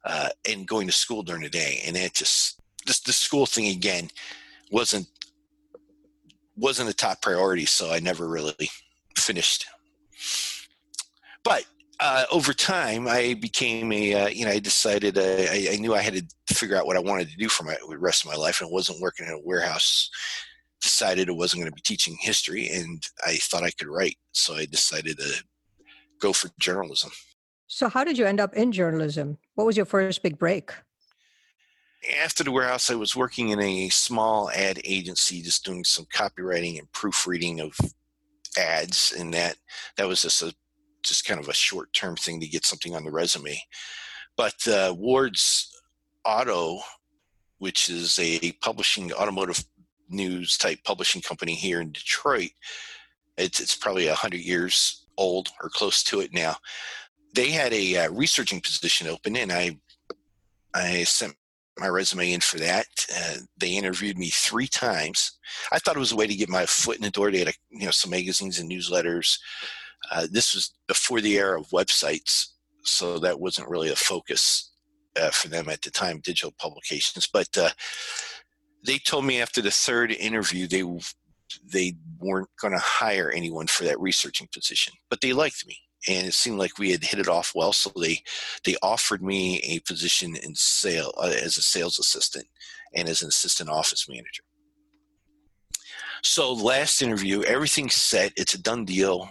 uh, 0.04 0.28
and 0.48 0.68
going 0.68 0.86
to 0.86 0.92
school 0.92 1.22
during 1.22 1.42
the 1.42 1.48
day. 1.48 1.82
And 1.84 1.96
it 1.96 2.14
just, 2.14 2.60
just 2.86 3.06
the 3.06 3.12
school 3.12 3.46
thing 3.46 3.68
again 3.68 4.08
wasn't 4.70 5.06
wasn't 6.56 6.90
a 6.90 6.94
top 6.94 7.22
priority, 7.22 7.66
so 7.66 7.92
I 7.92 8.00
never 8.00 8.28
really 8.28 8.68
finished. 9.16 9.66
But 11.48 11.64
uh, 11.98 12.24
over 12.30 12.52
time, 12.52 13.08
I 13.08 13.32
became 13.32 13.90
a, 13.90 14.12
uh, 14.12 14.28
you 14.28 14.44
know, 14.44 14.50
I 14.50 14.58
decided 14.58 15.16
uh, 15.16 15.22
I, 15.50 15.68
I, 15.72 15.76
knew 15.76 15.94
I 15.94 16.02
had 16.02 16.14
to 16.14 16.54
figure 16.54 16.76
out 16.76 16.86
what 16.86 16.96
I 16.96 17.00
wanted 17.00 17.30
to 17.30 17.36
do 17.38 17.48
for 17.48 17.64
my 17.64 17.74
the 17.88 17.96
rest 17.96 18.22
of 18.22 18.30
my 18.30 18.36
life, 18.36 18.60
and 18.60 18.68
it 18.68 18.72
wasn't 18.72 19.00
working 19.00 19.26
in 19.26 19.32
a 19.32 19.40
warehouse. 19.42 20.10
Decided 20.82 21.28
it 21.28 21.36
wasn't 21.36 21.62
going 21.62 21.72
to 21.72 21.74
be 21.74 21.80
teaching 21.80 22.18
history, 22.20 22.68
and 22.68 23.02
I 23.26 23.36
thought 23.36 23.64
I 23.64 23.70
could 23.70 23.88
write, 23.88 24.18
so 24.32 24.54
I 24.54 24.66
decided 24.66 25.18
to 25.18 25.42
go 26.20 26.34
for 26.34 26.50
journalism. 26.60 27.10
So, 27.66 27.88
how 27.88 28.04
did 28.04 28.18
you 28.18 28.26
end 28.26 28.40
up 28.40 28.54
in 28.54 28.70
journalism? 28.70 29.38
What 29.54 29.66
was 29.66 29.76
your 29.76 29.86
first 29.86 30.22
big 30.22 30.38
break? 30.38 30.72
After 32.22 32.44
the 32.44 32.52
warehouse, 32.52 32.90
I 32.90 32.94
was 32.94 33.16
working 33.16 33.48
in 33.48 33.60
a 33.60 33.88
small 33.88 34.50
ad 34.50 34.80
agency, 34.84 35.40
just 35.40 35.64
doing 35.64 35.82
some 35.82 36.04
copywriting 36.14 36.78
and 36.78 36.92
proofreading 36.92 37.60
of 37.60 37.74
ads, 38.58 39.14
and 39.18 39.32
that 39.32 39.56
that 39.96 40.06
was 40.06 40.22
just 40.22 40.42
a 40.42 40.54
just 41.02 41.24
kind 41.24 41.40
of 41.40 41.48
a 41.48 41.54
short 41.54 41.92
term 41.92 42.16
thing 42.16 42.40
to 42.40 42.48
get 42.48 42.64
something 42.64 42.94
on 42.94 43.04
the 43.04 43.10
resume. 43.10 43.60
But 44.36 44.66
uh, 44.68 44.94
Ward's 44.96 45.74
Auto, 46.24 46.80
which 47.58 47.88
is 47.88 48.18
a 48.18 48.52
publishing 48.60 49.12
automotive 49.12 49.64
news 50.08 50.56
type 50.56 50.78
publishing 50.84 51.22
company 51.22 51.54
here 51.54 51.80
in 51.80 51.92
Detroit, 51.92 52.50
it's, 53.36 53.60
it's 53.60 53.76
probably 53.76 54.06
100 54.06 54.40
years 54.40 55.06
old 55.16 55.48
or 55.62 55.68
close 55.68 56.02
to 56.04 56.20
it 56.20 56.32
now. 56.32 56.56
They 57.34 57.50
had 57.50 57.72
a 57.72 57.96
uh, 57.96 58.10
researching 58.10 58.60
position 58.60 59.06
open, 59.06 59.36
and 59.36 59.52
I 59.52 59.78
I 60.74 61.04
sent 61.04 61.34
my 61.78 61.88
resume 61.88 62.32
in 62.32 62.40
for 62.40 62.58
that. 62.58 62.86
Uh, 63.14 63.36
they 63.56 63.70
interviewed 63.70 64.18
me 64.18 64.30
three 64.30 64.66
times. 64.66 65.38
I 65.72 65.78
thought 65.78 65.96
it 65.96 66.00
was 66.00 66.12
a 66.12 66.16
way 66.16 66.26
to 66.26 66.34
get 66.34 66.48
my 66.48 66.66
foot 66.66 66.96
in 66.96 67.02
the 67.02 67.10
door. 67.10 67.30
They 67.30 67.38
had 67.38 67.48
a, 67.48 67.54
you 67.70 67.84
know 67.84 67.90
some 67.90 68.10
magazines 68.10 68.58
and 68.58 68.70
newsletters. 68.70 69.38
Uh, 70.10 70.26
this 70.30 70.54
was 70.54 70.74
before 70.86 71.20
the 71.20 71.36
era 71.36 71.60
of 71.60 71.68
websites, 71.68 72.48
so 72.82 73.18
that 73.18 73.40
wasn't 73.40 73.68
really 73.68 73.90
a 73.90 73.96
focus 73.96 74.72
uh, 75.20 75.30
for 75.30 75.48
them 75.48 75.68
at 75.68 75.82
the 75.82 75.90
time, 75.90 76.20
digital 76.20 76.54
publications. 76.58 77.26
But 77.26 77.56
uh, 77.56 77.70
they 78.84 78.98
told 78.98 79.24
me 79.24 79.40
after 79.40 79.60
the 79.60 79.70
third 79.70 80.12
interview 80.12 80.66
they 80.66 80.84
they 81.64 81.94
weren't 82.18 82.50
going 82.60 82.74
to 82.74 82.78
hire 82.78 83.30
anyone 83.30 83.66
for 83.66 83.84
that 83.84 84.00
researching 84.00 84.48
position, 84.52 84.92
but 85.08 85.20
they 85.20 85.32
liked 85.32 85.66
me, 85.66 85.78
and 86.06 86.26
it 86.26 86.34
seemed 86.34 86.58
like 86.58 86.78
we 86.78 86.90
had 86.90 87.02
hit 87.02 87.20
it 87.20 87.28
off 87.28 87.52
well. 87.54 87.72
So 87.72 87.90
they 87.96 88.22
they 88.64 88.76
offered 88.82 89.22
me 89.22 89.60
a 89.60 89.80
position 89.80 90.36
in 90.36 90.54
sale 90.54 91.12
uh, 91.18 91.32
as 91.42 91.56
a 91.56 91.62
sales 91.62 91.98
assistant 91.98 92.46
and 92.94 93.08
as 93.08 93.22
an 93.22 93.28
assistant 93.28 93.70
office 93.70 94.08
manager. 94.08 94.42
So 96.22 96.52
last 96.52 97.00
interview, 97.00 97.42
everything's 97.42 97.94
set. 97.94 98.32
It's 98.36 98.54
a 98.54 98.62
done 98.62 98.84
deal 98.84 99.30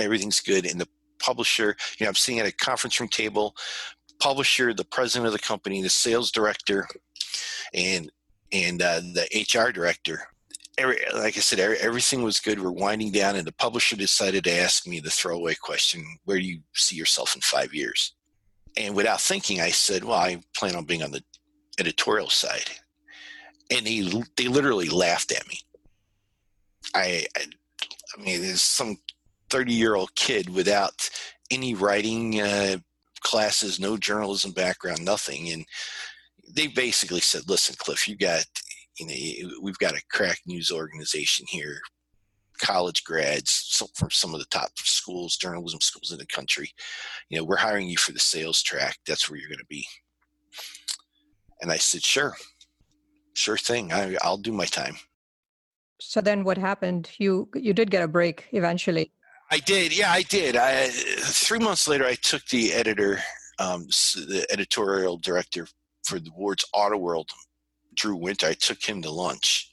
everything's 0.00 0.40
good. 0.40 0.66
And 0.66 0.80
the 0.80 0.88
publisher, 1.20 1.76
you 1.98 2.04
know, 2.04 2.08
I'm 2.08 2.14
sitting 2.14 2.40
at 2.40 2.46
a 2.46 2.52
conference 2.52 2.98
room 2.98 3.08
table, 3.08 3.54
publisher, 4.20 4.74
the 4.74 4.84
president 4.84 5.26
of 5.26 5.32
the 5.32 5.38
company, 5.38 5.82
the 5.82 5.90
sales 5.90 6.30
director, 6.30 6.88
and 7.74 8.10
and 8.52 8.82
uh, 8.82 9.00
the 9.00 9.46
HR 9.54 9.70
director. 9.70 10.22
Every, 10.78 10.98
like 11.14 11.36
I 11.36 11.40
said, 11.40 11.60
every, 11.60 11.78
everything 11.78 12.22
was 12.22 12.40
good. 12.40 12.60
We're 12.60 12.70
winding 12.70 13.12
down, 13.12 13.36
and 13.36 13.46
the 13.46 13.52
publisher 13.52 13.96
decided 13.96 14.44
to 14.44 14.52
ask 14.52 14.86
me 14.86 15.00
the 15.00 15.10
throwaway 15.10 15.54
question: 15.54 16.04
"Where 16.24 16.38
do 16.38 16.44
you 16.44 16.60
see 16.74 16.96
yourself 16.96 17.34
in 17.34 17.42
five 17.42 17.74
years?" 17.74 18.14
And 18.76 18.94
without 18.94 19.20
thinking, 19.20 19.60
I 19.60 19.70
said, 19.70 20.04
"Well, 20.04 20.18
I 20.18 20.40
plan 20.56 20.76
on 20.76 20.84
being 20.84 21.02
on 21.02 21.10
the 21.10 21.22
editorial 21.78 22.30
side." 22.30 22.70
And 23.72 23.86
he, 23.86 24.24
they 24.36 24.48
literally 24.48 24.88
laughed 24.88 25.30
at 25.30 25.46
me. 25.46 25.60
I, 26.92 27.24
I 27.36 27.44
I 28.16 28.22
mean, 28.22 28.42
there's 28.42 28.62
some 28.62 28.98
30 29.50 29.72
year 29.72 29.94
old 29.94 30.14
kid 30.14 30.48
without 30.48 31.10
any 31.50 31.74
writing 31.74 32.40
uh, 32.40 32.76
classes, 33.20 33.80
no 33.80 33.96
journalism 33.96 34.52
background, 34.52 35.04
nothing. 35.04 35.50
And 35.50 35.64
they 36.48 36.68
basically 36.68 37.20
said, 37.20 37.48
listen, 37.48 37.76
Cliff, 37.78 38.08
you 38.08 38.16
got, 38.16 38.44
you 38.98 39.06
know, 39.06 39.54
we've 39.62 39.78
got 39.78 39.94
a 39.94 40.02
crack 40.10 40.38
news 40.46 40.70
organization 40.70 41.46
here, 41.48 41.80
college 42.58 43.04
grads 43.04 43.82
from 43.94 44.10
some 44.10 44.34
of 44.34 44.40
the 44.40 44.46
top 44.46 44.70
schools, 44.76 45.36
journalism 45.36 45.80
schools 45.80 46.12
in 46.12 46.18
the 46.18 46.26
country. 46.26 46.70
You 47.28 47.38
know, 47.38 47.44
we're 47.44 47.56
hiring 47.56 47.88
you 47.88 47.96
for 47.96 48.12
the 48.12 48.18
sales 48.18 48.62
track. 48.62 48.96
That's 49.06 49.28
where 49.28 49.38
you're 49.38 49.48
going 49.48 49.58
to 49.58 49.64
be. 49.68 49.86
And 51.62 51.70
I 51.70 51.76
said, 51.76 52.02
sure, 52.02 52.34
sure 53.34 53.58
thing. 53.58 53.92
I, 53.92 54.16
I'll 54.22 54.38
do 54.38 54.52
my 54.52 54.66
time. 54.66 54.96
So 56.00 56.22
then 56.22 56.44
what 56.44 56.56
happened? 56.56 57.10
You 57.18 57.50
you 57.54 57.74
did 57.74 57.90
get 57.90 58.02
a 58.02 58.08
break 58.08 58.46
eventually. 58.52 59.12
I 59.52 59.58
did. 59.58 59.96
Yeah, 59.96 60.12
I 60.12 60.22
did. 60.22 60.56
I, 60.56 60.88
three 60.88 61.58
months 61.58 61.88
later, 61.88 62.04
I 62.06 62.14
took 62.14 62.46
the 62.46 62.72
editor, 62.72 63.18
um, 63.58 63.86
the 63.86 64.46
editorial 64.50 65.16
director 65.16 65.66
for 66.04 66.20
the 66.20 66.30
Ward's 66.36 66.64
Auto 66.72 66.96
World, 66.96 67.30
Drew 67.94 68.14
Winter. 68.14 68.46
I 68.46 68.52
took 68.52 68.82
him 68.82 69.02
to 69.02 69.10
lunch 69.10 69.72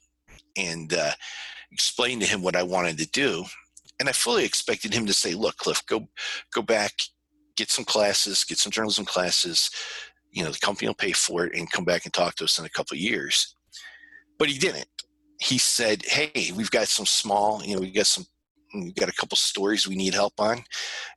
and 0.58 0.92
uh, 0.94 1.12
explained 1.72 2.22
to 2.22 2.28
him 2.28 2.42
what 2.42 2.56
I 2.56 2.64
wanted 2.64 2.98
to 2.98 3.08
do. 3.08 3.46
And 4.00 4.10
I 4.10 4.14
fully 4.14 4.46
expected 4.46 4.94
him 4.94 5.06
to 5.06 5.14
say, 5.14 5.36
"Look, 5.36 5.58
Cliff, 5.58 5.86
go 5.86 6.08
go 6.54 6.64
back, 6.64 6.94
get 7.56 7.70
some 7.70 7.86
classes, 7.86 8.44
get 8.44 8.58
some 8.58 8.72
journalism 8.72 9.06
classes. 9.06 9.70
You 10.32 10.44
know, 10.44 10.52
the 10.52 10.60
company 10.60 10.88
will 10.88 10.96
pay 10.96 11.12
for 11.12 11.46
it, 11.46 11.56
and 11.56 11.72
come 11.72 11.86
back 11.86 12.06
and 12.06 12.14
talk 12.14 12.36
to 12.36 12.46
us 12.46 12.58
in 12.58 12.66
a 12.66 12.70
couple 12.70 12.96
of 12.96 13.02
years." 13.02 13.56
But 14.40 14.50
he 14.50 14.58
didn't. 14.58 14.90
He 15.40 15.60
said, 15.60 16.04
"Hey, 16.06 16.52
we've 16.56 16.72
got 16.72 16.88
some 16.88 17.06
small. 17.06 17.64
You 17.64 17.76
know, 17.76 17.82
we 17.82 17.92
got 17.92 18.08
some 18.08 18.26
We've 18.74 18.96
got 18.96 19.10
a 19.10 19.14
couple 19.14 19.38
stories 19.38 19.88
we 19.88 19.96
need 19.96 20.14
help 20.14 20.40
on, 20.40 20.64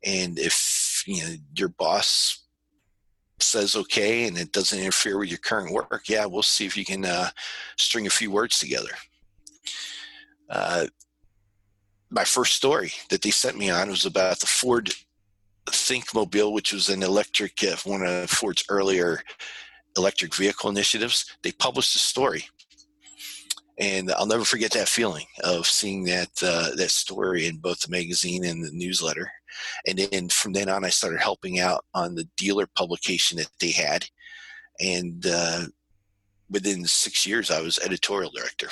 and 0.05 0.39
if 0.39 1.03
you 1.07 1.23
know 1.23 1.35
your 1.57 1.69
boss 1.69 2.45
says 3.43 3.75
okay 3.75 4.27
and 4.27 4.39
it 4.39 4.53
doesn't 4.53 4.79
interfere 4.79 5.19
with 5.19 5.29
your 5.29 5.39
current 5.39 5.73
work, 5.73 6.03
yeah, 6.09 6.27
we'll 6.27 6.43
see 6.43 6.67
if 6.67 6.77
you 6.77 6.85
can 6.85 7.05
uh, 7.05 7.31
string 7.77 8.07
a 8.07 8.11
few 8.11 8.31
words 8.31 8.59
together. 8.59 8.91
Uh, 10.49 10.87
my 12.11 12.25
first 12.25 12.55
story 12.55 12.93
that 13.09 13.23
they 13.23 13.31
sent 13.31 13.57
me 13.57 13.71
on 13.71 13.89
was 13.89 14.05
about 14.05 14.41
the 14.41 14.47
Ford 14.47 14.91
Thinkmobile, 15.67 16.53
which 16.53 16.73
was 16.73 16.89
an 16.89 17.03
electric, 17.03 17.63
uh, 17.63 17.77
one 17.85 18.03
of 18.03 18.29
Ford's 18.29 18.65
earlier 18.69 19.23
electric 19.97 20.35
vehicle 20.35 20.71
initiatives. 20.71 21.37
They 21.43 21.53
published 21.53 21.95
a 21.95 21.99
story, 21.99 22.45
and 23.81 24.13
I'll 24.13 24.27
never 24.27 24.45
forget 24.45 24.73
that 24.73 24.89
feeling 24.89 25.25
of 25.43 25.67
seeing 25.67 26.05
that 26.05 26.31
uh, 26.43 26.71
that 26.77 26.91
story 26.91 27.47
in 27.47 27.57
both 27.57 27.81
the 27.81 27.91
magazine 27.91 28.45
and 28.45 28.63
the 28.63 28.71
newsletter. 28.73 29.31
And 29.87 29.99
then 29.99 30.29
from 30.29 30.53
then 30.53 30.69
on, 30.69 30.85
I 30.85 30.91
started 30.91 31.21
helping 31.21 31.59
out 31.59 31.85
on 31.95 32.15
the 32.15 32.29
dealer 32.37 32.67
publication 32.77 33.39
that 33.39 33.51
they 33.59 33.71
had, 33.71 34.07
and 34.79 35.27
uh, 35.27 35.65
within 36.51 36.85
six 36.85 37.27
years, 37.27 37.51
I 37.51 37.61
was 37.61 37.79
editorial 37.79 38.31
director. 38.31 38.69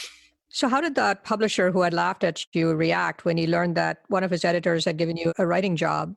So, 0.50 0.69
how 0.69 0.81
did 0.81 0.95
that 0.97 1.25
publisher 1.25 1.71
who 1.71 1.83
had 1.83 1.95
laughed 1.95 2.25
at 2.25 2.45
you 2.53 2.73
react 2.75 3.25
when 3.25 3.37
he 3.37 3.47
learned 3.47 3.77
that 3.77 4.03
one 4.09 4.25
of 4.25 4.31
his 4.31 4.45
editors 4.45 4.85
had 4.85 4.97
given 4.97 5.17
you 5.17 5.33
a 5.38 5.47
writing 5.47 5.77
job? 5.77 6.15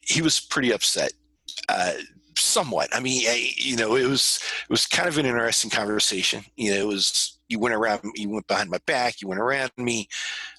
He 0.00 0.22
was 0.22 0.40
pretty 0.40 0.72
upset. 0.72 1.12
Uh, 1.68 1.92
somewhat. 2.38 2.88
I 2.92 3.00
mean, 3.00 3.26
I, 3.28 3.50
you 3.56 3.76
know, 3.76 3.96
it 3.96 4.06
was 4.06 4.40
it 4.64 4.70
was 4.70 4.86
kind 4.86 5.08
of 5.08 5.18
an 5.18 5.26
interesting 5.26 5.70
conversation. 5.70 6.44
You 6.56 6.72
know, 6.72 6.76
it 6.76 6.86
was 6.86 7.38
you 7.48 7.58
went 7.58 7.74
around, 7.74 8.00
you 8.14 8.28
went 8.28 8.46
behind 8.46 8.70
my 8.70 8.80
back, 8.86 9.20
you 9.20 9.28
went 9.28 9.40
around 9.40 9.70
me. 9.76 10.08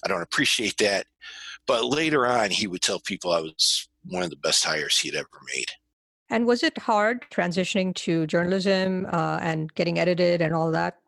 I 0.04 0.08
don't 0.08 0.22
appreciate 0.22 0.78
that. 0.78 1.06
But 1.66 1.84
later 1.84 2.26
on, 2.26 2.50
he 2.50 2.66
would 2.66 2.80
tell 2.80 2.98
people 3.00 3.32
I 3.32 3.40
was 3.40 3.88
one 4.04 4.22
of 4.22 4.30
the 4.30 4.36
best 4.36 4.64
hires 4.64 4.98
he'd 4.98 5.14
ever 5.14 5.28
made. 5.54 5.70
And 6.30 6.46
was 6.46 6.62
it 6.62 6.76
hard 6.78 7.26
transitioning 7.30 7.94
to 7.96 8.26
journalism 8.26 9.06
uh, 9.12 9.38
and 9.40 9.72
getting 9.74 9.98
edited 9.98 10.42
and 10.42 10.54
all 10.54 10.70
that? 10.72 10.98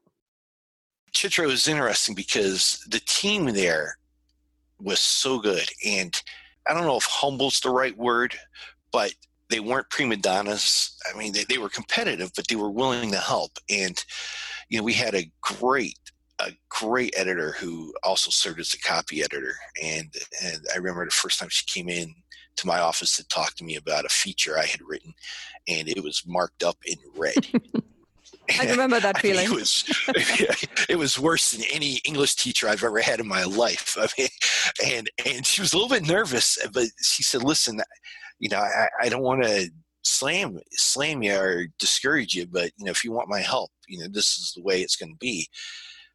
Chitra 1.12 1.46
was 1.46 1.68
interesting 1.68 2.14
because 2.14 2.84
the 2.88 3.00
team 3.00 3.46
there 3.46 3.96
was 4.80 5.00
so 5.00 5.38
good. 5.38 5.68
And 5.84 6.20
I 6.66 6.74
don't 6.74 6.86
know 6.86 6.96
if 6.96 7.04
humble's 7.04 7.60
the 7.60 7.70
right 7.70 7.96
word, 7.96 8.34
but 8.92 9.12
they 9.50 9.60
weren't 9.60 9.90
prima 9.90 10.16
donnas. 10.16 10.96
I 11.12 11.18
mean, 11.18 11.32
they, 11.32 11.44
they 11.44 11.58
were 11.58 11.68
competitive, 11.68 12.32
but 12.34 12.48
they 12.48 12.56
were 12.56 12.70
willing 12.70 13.10
to 13.10 13.18
help. 13.18 13.52
And, 13.68 14.02
you 14.68 14.78
know, 14.78 14.84
we 14.84 14.94
had 14.94 15.14
a 15.14 15.30
great, 15.40 15.98
a 16.38 16.52
great 16.68 17.14
editor 17.16 17.52
who 17.52 17.92
also 18.02 18.30
served 18.30 18.60
as 18.60 18.72
a 18.72 18.78
copy 18.78 19.22
editor. 19.22 19.54
And, 19.82 20.14
and 20.42 20.64
I 20.72 20.78
remember 20.78 21.04
the 21.04 21.10
first 21.10 21.38
time 21.38 21.48
she 21.50 21.66
came 21.66 21.88
in 21.88 22.14
to 22.56 22.66
my 22.66 22.80
office 22.80 23.16
to 23.16 23.26
talk 23.28 23.54
to 23.56 23.64
me 23.64 23.76
about 23.76 24.04
a 24.04 24.10
feature 24.10 24.58
I 24.58 24.66
had 24.66 24.80
written, 24.82 25.14
and 25.68 25.88
it 25.88 26.02
was 26.02 26.24
marked 26.26 26.62
up 26.62 26.76
in 26.84 26.96
red. 27.16 27.46
I 28.60 28.70
remember 28.70 29.00
that 29.00 29.18
feeling. 29.18 29.46
it 29.46 29.50
was 29.50 29.84
it 30.88 30.98
was 30.98 31.18
worse 31.18 31.52
than 31.52 31.62
any 31.72 32.00
English 32.04 32.34
teacher 32.36 32.68
I've 32.68 32.82
ever 32.82 33.00
had 33.00 33.20
in 33.20 33.28
my 33.28 33.44
life. 33.44 33.96
I 33.98 34.08
mean, 34.18 34.28
and 34.84 35.10
and 35.26 35.46
she 35.46 35.60
was 35.60 35.72
a 35.72 35.76
little 35.76 35.88
bit 35.88 36.06
nervous, 36.06 36.58
but 36.72 36.86
she 37.00 37.22
said, 37.22 37.42
"Listen, 37.42 37.80
you 38.40 38.48
know, 38.48 38.58
I, 38.58 38.88
I 39.02 39.08
don't 39.08 39.22
want 39.22 39.44
to 39.44 39.70
slam 40.02 40.58
slam 40.72 41.22
you 41.22 41.36
or 41.36 41.66
discourage 41.78 42.34
you, 42.34 42.46
but 42.46 42.72
you 42.76 42.86
know, 42.86 42.90
if 42.90 43.04
you 43.04 43.12
want 43.12 43.28
my 43.28 43.40
help, 43.40 43.70
you 43.86 44.00
know, 44.00 44.08
this 44.10 44.38
is 44.38 44.52
the 44.56 44.62
way 44.62 44.80
it's 44.80 44.96
going 44.96 45.12
to 45.12 45.18
be." 45.18 45.48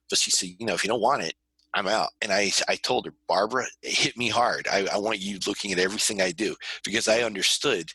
But 0.10 0.20
she 0.20 0.32
said, 0.32 0.50
"You 0.60 0.66
know, 0.66 0.74
if 0.74 0.84
you 0.84 0.90
don't 0.90 1.02
want 1.02 1.24
it, 1.24 1.36
I'm 1.76 1.88
out. 1.88 2.10
And 2.22 2.32
I, 2.32 2.52
I 2.70 2.78
told 2.78 3.06
her, 3.06 3.14
Barbara, 3.28 3.66
hit 3.82 4.18
me 4.18 4.30
hard. 4.30 4.68
I, 4.72 4.88
I 4.94 4.98
want 4.98 5.20
you 5.20 5.38
looking 5.46 5.72
at 5.74 5.80
everything 5.80 6.22
I 6.22 6.32
do 6.32 6.56
because 6.84 7.08
I 7.08 7.22
understood. 7.22 7.90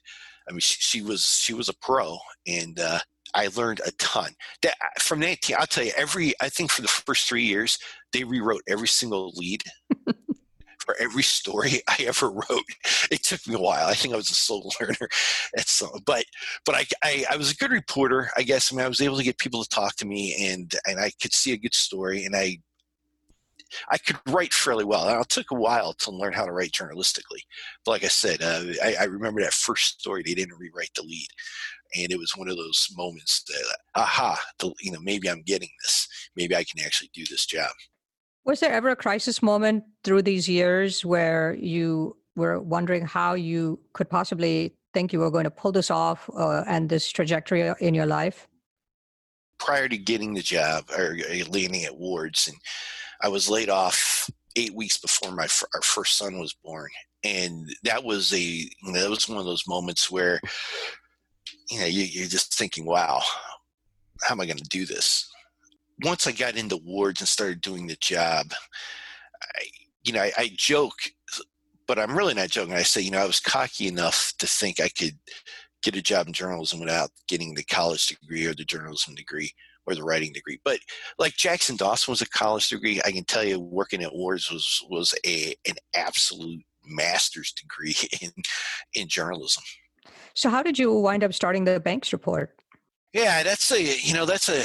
I 0.49 0.53
mean, 0.53 0.61
she, 0.61 0.77
she 0.81 1.03
was 1.03 1.25
she 1.25 1.55
was 1.55 1.69
a 1.69 1.75
pro, 1.75 2.19
and 2.47 2.79
uh, 2.79 2.99
I 3.35 3.49
learned 3.57 3.81
a 3.87 3.91
ton. 3.93 4.33
That 4.63 4.77
from 5.01 5.21
that, 5.21 5.39
I'll 5.59 5.67
tell 5.67 5.85
you, 5.85 5.93
every 5.97 6.35
I 6.41 6.49
think 6.51 6.71
for 6.71 6.83
the 6.83 6.89
first 6.89 7.29
three 7.29 7.45
years, 7.45 7.79
they 8.13 8.25
rewrote 8.25 8.63
every 8.69 8.89
single 8.89 9.33
lead 9.35 9.63
for 10.91 11.03
every 11.03 11.23
story 11.23 11.81
I 11.89 12.05
ever 12.07 12.31
wrote. 12.31 12.65
It 13.11 13.23
took 13.23 13.47
me 13.47 13.55
a 13.55 13.59
while. 13.59 13.87
I 13.87 13.95
think 13.95 14.15
I 14.15 14.17
was 14.17 14.31
a 14.31 14.35
slow 14.35 14.63
learner 14.81 15.09
at 15.57 15.69
some, 15.69 15.91
but 16.05 16.25
but 16.65 16.75
I, 16.75 16.87
I, 17.03 17.25
I 17.33 17.37
was 17.37 17.53
a 17.53 17.57
good 17.57 17.71
reporter, 17.71 18.31
I 18.37 18.43
guess. 18.43 18.73
I 18.73 18.77
mean, 18.77 18.85
I 18.85 18.89
was 18.89 19.01
able 19.01 19.17
to 19.17 19.25
get 19.25 19.39
people 19.39 19.63
to 19.63 19.69
talk 19.69 19.97
to 19.97 20.07
me, 20.07 20.49
and 20.49 20.73
and 20.87 20.99
I 20.99 21.11
could 21.21 21.33
see 21.33 21.53
a 21.53 21.59
good 21.59 21.75
story, 21.75 22.25
and 22.25 22.35
I 22.35 22.59
I 23.89 23.99
could 23.99 24.17
write 24.27 24.53
fairly 24.53 24.85
well. 24.85 25.07
Now, 25.07 25.21
it 25.21 25.29
took 25.29 25.53
a 25.53 25.55
while 25.55 25.93
to 25.93 26.11
learn 26.11 26.33
how 26.33 26.45
to 26.45 26.51
write 26.51 26.73
journalistically. 26.73 27.43
But 27.85 27.93
like 27.93 28.05
I 28.05 28.09
said, 28.09 28.43
uh, 28.43 28.65
I, 28.83 28.97
I, 29.03 29.05
remember 29.05 29.41
that 29.43 29.53
first 29.53 30.01
story, 30.01 30.25
they 30.27 30.35
didn't 30.35 30.59
rewrite 30.59 30.91
the 30.97 31.03
lead. 31.03 31.29
And 31.97 32.11
it 32.11 32.19
was 32.19 32.33
one 32.37 32.49
of 32.49 32.57
those 32.57 32.89
moments 32.97 33.45
that, 33.45 33.79
aha, 33.95 34.43
the, 34.59 34.73
you 34.81 34.91
know, 34.91 34.99
maybe 35.01 35.31
I'm 35.31 35.43
getting 35.43 35.71
this. 35.85 36.09
Maybe 36.35 36.57
I 36.57 36.65
can 36.65 36.85
actually 36.85 37.11
do 37.15 37.25
this 37.31 37.47
job. 37.47 37.71
Was 38.45 38.61
there 38.61 38.73
ever 38.73 38.89
a 38.89 38.97
crisis 38.97 39.43
moment 39.43 39.85
through 40.03 40.23
these 40.23 40.49
years 40.49 41.05
where 41.05 41.55
you 41.55 42.17
were 42.37 42.61
wondering 42.61 43.05
how 43.05 43.35
you 43.35 43.79
could 43.93 44.09
possibly 44.09 44.75
think 44.95 45.13
you 45.13 45.21
were 45.21 45.31
going 45.31 45.45
to 45.45 45.51
pull 45.51 45.73
this 45.73 45.91
off 45.91 46.29
uh, 46.35 46.65
and 46.67 46.89
this 46.89 47.11
trajectory 47.11 47.73
in 47.81 47.95
your 47.95 48.07
life? 48.07 48.49
Prior 49.59 49.89
to 49.89 49.99
getting 49.99 50.35
the 50.35 50.43
job 50.43 50.85
or 50.97 51.17
landing 51.51 51.85
at 51.85 51.97
Wards, 51.97 52.49
and 52.49 52.57
I 53.21 53.29
was 53.29 53.51
laid 53.51 53.69
off 53.69 54.31
eight 54.57 54.75
weeks 54.75 54.99
before 54.99 55.33
my 55.33 55.47
our 55.75 55.83
first 55.83 56.17
son 56.17 56.39
was 56.39 56.55
born, 56.65 56.89
and 57.23 57.69
that 57.85 58.03
was 58.03 58.33
a 58.33 58.69
that 58.95 59.11
was 59.11 59.29
one 59.29 59.39
of 59.39 59.45
those 59.45 59.69
moments 59.69 60.11
where 60.11 60.41
you 61.69 61.79
know 61.79 61.87
you, 61.87 62.05
you're 62.05 62.27
just 62.27 62.55
thinking, 62.55 62.87
wow, 62.87 63.21
how 64.23 64.35
am 64.35 64.41
I 64.41 64.47
going 64.47 64.57
to 64.57 64.65
do 64.65 64.87
this? 64.87 65.30
Once 66.05 66.27
I 66.27 66.33
got 66.33 66.57
into 66.57 66.77
wards 66.77 67.21
and 67.21 67.29
started 67.29 67.61
doing 67.61 67.87
the 67.87 67.97
job, 67.97 68.53
I, 69.43 69.63
you 70.05 70.13
know, 70.13 70.23
I, 70.23 70.33
I 70.37 70.51
joke, 70.57 70.95
but 71.87 71.99
I'm 71.99 72.17
really 72.17 72.35
not 72.35 72.51
joking. 72.51 72.75
I 72.75 72.83
say, 72.83 73.01
you 73.01 73.11
know, 73.11 73.19
I 73.19 73.27
was 73.27 73.41
cocky 73.41 73.89
enough 73.89 74.33
to 74.39 74.47
think 74.47 74.81
I 74.81 74.89
could 74.89 75.19
get 75.83 75.97
a 75.97 76.03
job 76.03 76.27
in 76.27 76.33
journalism 76.33 76.81
without 76.81 77.11
getting 77.29 77.55
the 77.55 77.65
college 77.65 78.07
degree 78.07 78.47
or 78.47 78.55
the 78.55 78.65
journalism 78.65 79.15
degree 79.15 79.53
or 79.87 79.95
the 79.95 80.05
writing 80.05 80.33
degree. 80.33 80.61
But 80.65 80.81
like 81.19 81.35
Jackson 81.35 81.77
Dawson 81.77 82.13
was 82.13 82.23
a 82.23 82.29
college 82.29 82.69
degree, 82.69 83.01
I 83.05 83.13
can 83.13 83.25
tell 83.25 83.45
you 83.45 83.59
working 83.61 84.03
at 84.03 84.15
Wards 84.15 84.51
was 84.51 84.85
was 84.89 85.15
a 85.27 85.55
an 85.69 85.77
absolute 85.95 86.63
master's 86.85 87.53
degree 87.53 87.97
in 88.21 88.31
in 88.95 89.09
journalism. 89.09 89.63
So 90.35 90.49
how 90.49 90.63
did 90.63 90.79
you 90.79 90.93
wind 90.93 91.25
up 91.25 91.35
starting 91.35 91.65
the 91.65 91.81
Banks 91.81 92.13
Report? 92.13 92.55
Yeah, 93.13 93.43
that's 93.43 93.71
a 93.73 93.83
you 93.83 94.15
know 94.15 94.27
that's 94.27 94.49
a 94.49 94.65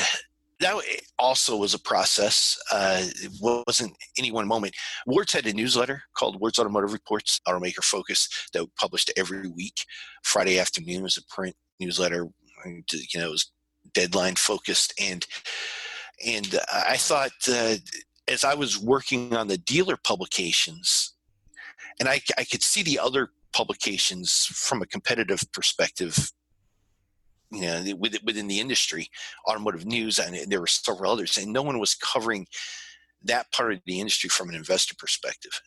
that 0.60 0.76
also 1.20 1.58
was 1.58 1.74
a 1.74 1.80
process. 1.80 2.58
Uh, 2.72 3.02
it 3.04 3.32
wasn't 3.42 3.96
any 4.18 4.32
one 4.32 4.48
moment. 4.48 4.74
Wards 5.06 5.34
had 5.34 5.46
a 5.48 5.54
newsletter 5.54 6.02
called 6.18 6.40
Wards 6.40 6.60
Automotive 6.60 6.94
Reports, 6.94 7.42
automaker 7.48 7.84
focus, 7.84 8.30
that 8.54 8.66
published 8.80 9.12
every 9.18 9.50
week. 9.50 9.76
Friday 10.24 10.60
afternoon 10.60 11.04
was 11.04 11.18
a 11.18 11.34
print 11.34 11.56
newsletter. 11.80 12.28
You 12.66 12.84
know, 13.16 13.28
it 13.28 13.32
was 13.32 13.52
deadline 13.94 14.36
focused 14.36 14.94
and 15.00 15.26
and 16.26 16.60
I 16.74 16.98
thought 16.98 17.32
uh, 17.50 17.76
as 18.28 18.44
I 18.44 18.54
was 18.54 18.80
working 18.80 19.36
on 19.36 19.48
the 19.48 19.58
dealer 19.58 19.98
publications, 19.98 21.14
and 22.00 22.10
I, 22.10 22.22
I 22.38 22.46
could 22.46 22.64
see 22.64 22.84
the 22.84 23.00
other 23.00 23.30
publications 23.54 24.48
from 24.52 24.82
a 24.82 24.86
competitive 24.86 25.44
perspective, 25.54 26.32
you 27.52 27.62
know, 27.62 27.84
within 27.98 28.48
the 28.48 28.60
industry, 28.60 29.10
automotive 29.48 29.86
news, 29.86 30.20
and 30.20 30.52
there 30.52 30.60
were 30.60 30.68
several 30.68 31.12
others, 31.12 31.38
and 31.38 31.54
no 31.54 31.62
one 31.62 31.80
was 31.80 31.96
covering 31.96 32.48
that 33.24 33.52
part 33.52 33.74
of 33.74 33.80
the 33.86 34.00
industry 34.00 34.30
from 34.30 34.50
an 34.50 34.56
investor 34.56 34.96
perspective. 34.98 35.60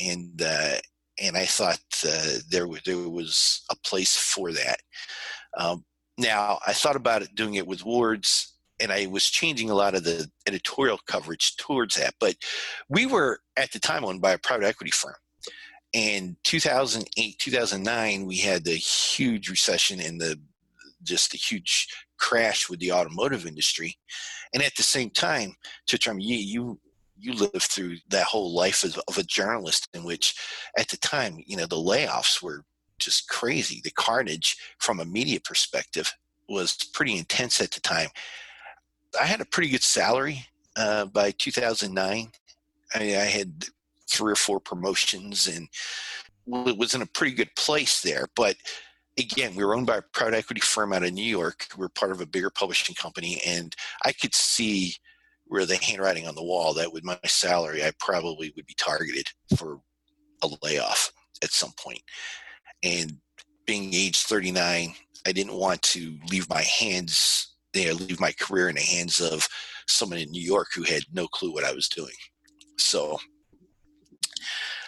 And 0.00 0.42
uh, 0.42 0.76
and 1.20 1.36
I 1.36 1.46
thought 1.46 1.80
uh, 2.06 2.38
there 2.50 2.66
there 2.84 3.08
was 3.08 3.62
a 3.70 3.76
place 3.76 4.16
for 4.16 4.52
that. 4.52 4.80
Um, 5.56 5.84
now, 6.18 6.58
I 6.66 6.72
thought 6.72 6.96
about 6.96 7.22
it 7.22 7.34
doing 7.34 7.54
it 7.54 7.66
with 7.66 7.84
Wards, 7.84 8.56
and 8.80 8.92
I 8.92 9.06
was 9.06 9.24
changing 9.24 9.70
a 9.70 9.74
lot 9.74 9.94
of 9.94 10.04
the 10.04 10.28
editorial 10.46 10.98
coverage 11.06 11.56
towards 11.56 11.96
that. 11.96 12.14
But 12.20 12.36
we 12.88 13.06
were 13.06 13.40
at 13.56 13.72
the 13.72 13.80
time 13.80 14.04
owned 14.04 14.20
by 14.20 14.32
a 14.32 14.38
private 14.38 14.66
equity 14.66 14.90
firm. 14.90 15.14
And 15.92 16.36
2008, 16.42 17.38
2009, 17.38 18.26
we 18.26 18.38
had 18.38 18.64
the 18.64 18.74
huge 18.74 19.48
recession 19.48 20.00
and 20.00 20.20
the 20.20 20.40
just 21.04 21.34
a 21.34 21.38
huge 21.38 21.88
crash 22.18 22.68
with 22.68 22.80
the 22.80 22.92
automotive 22.92 23.46
industry. 23.46 23.96
And 24.52 24.62
at 24.62 24.74
the 24.76 24.82
same 24.82 25.10
time, 25.10 25.54
Chitram, 25.88 26.18
you, 26.20 26.36
you 26.36 26.80
you 27.16 27.32
lived 27.32 27.62
through 27.62 27.96
that 28.08 28.24
whole 28.24 28.52
life 28.52 28.82
of, 28.82 28.98
of, 29.06 29.18
a 29.18 29.22
journalist 29.22 29.88
in 29.94 30.02
which 30.02 30.34
at 30.76 30.88
the 30.88 30.96
time 30.96 31.38
you 31.46 31.56
know 31.56 31.64
the 31.64 31.76
layoffs 31.76 32.42
were 32.42 32.64
just 32.98 33.28
crazy. 33.28 33.80
The 33.82 33.90
carnage 33.92 34.56
from 34.78 35.00
a 35.00 35.04
media 35.04 35.40
perspective 35.40 36.12
was 36.48 36.76
pretty 36.92 37.16
intense 37.16 37.60
at 37.60 37.70
the 37.70 37.80
time. 37.80 38.08
I 39.20 39.26
had 39.26 39.40
a 39.40 39.46
pretty 39.46 39.70
good 39.70 39.82
salary 39.82 40.46
uh, 40.76 41.06
by 41.06 41.30
2009. 41.32 42.30
I, 42.94 42.98
I, 42.98 43.02
had 43.04 43.64
three 44.08 44.32
or 44.32 44.36
four 44.36 44.60
promotions 44.60 45.46
and 45.46 45.68
it 46.68 46.76
was 46.76 46.94
in 46.94 47.02
a 47.02 47.06
pretty 47.06 47.34
good 47.34 47.54
place 47.56 48.00
there. 48.00 48.26
But 48.36 48.56
again, 49.18 49.54
we 49.54 49.64
were 49.64 49.74
owned 49.74 49.86
by 49.86 49.98
a 49.98 50.02
private 50.02 50.36
equity 50.36 50.60
firm 50.60 50.92
out 50.92 51.04
of 51.04 51.12
New 51.12 51.22
York. 51.24 51.66
We 51.76 51.86
are 51.86 51.90
part 51.90 52.12
of 52.12 52.20
a 52.20 52.26
bigger 52.26 52.50
publishing 52.50 52.94
company, 52.94 53.40
and 53.46 53.74
I 54.04 54.12
could 54.12 54.34
see 54.34 54.94
where 55.46 55.66
the 55.66 55.76
handwriting 55.76 56.26
on 56.26 56.34
the 56.34 56.42
wall 56.42 56.74
that 56.74 56.92
with 56.92 57.04
my 57.04 57.18
salary, 57.26 57.84
I 57.84 57.92
probably 58.00 58.52
would 58.56 58.66
be 58.66 58.74
targeted 58.74 59.28
for 59.56 59.80
a 60.42 60.48
layoff 60.62 61.12
at 61.42 61.50
some 61.50 61.72
point. 61.78 62.02
And 62.82 63.18
being 63.66 63.94
age 63.94 64.22
39, 64.22 64.94
I 65.26 65.32
didn't 65.32 65.54
want 65.54 65.82
to 65.82 66.18
leave 66.30 66.48
my 66.48 66.62
hands 66.62 67.54
there, 67.72 67.94
leave 67.94 68.20
my 68.20 68.32
career 68.32 68.68
in 68.68 68.76
the 68.76 68.80
hands 68.80 69.20
of 69.20 69.46
someone 69.86 70.18
in 70.18 70.30
New 70.30 70.42
York 70.42 70.68
who 70.74 70.82
had 70.82 71.02
no 71.12 71.26
clue 71.28 71.52
what 71.52 71.64
I 71.64 71.72
was 71.72 71.88
doing. 71.88 72.14
So 72.78 73.18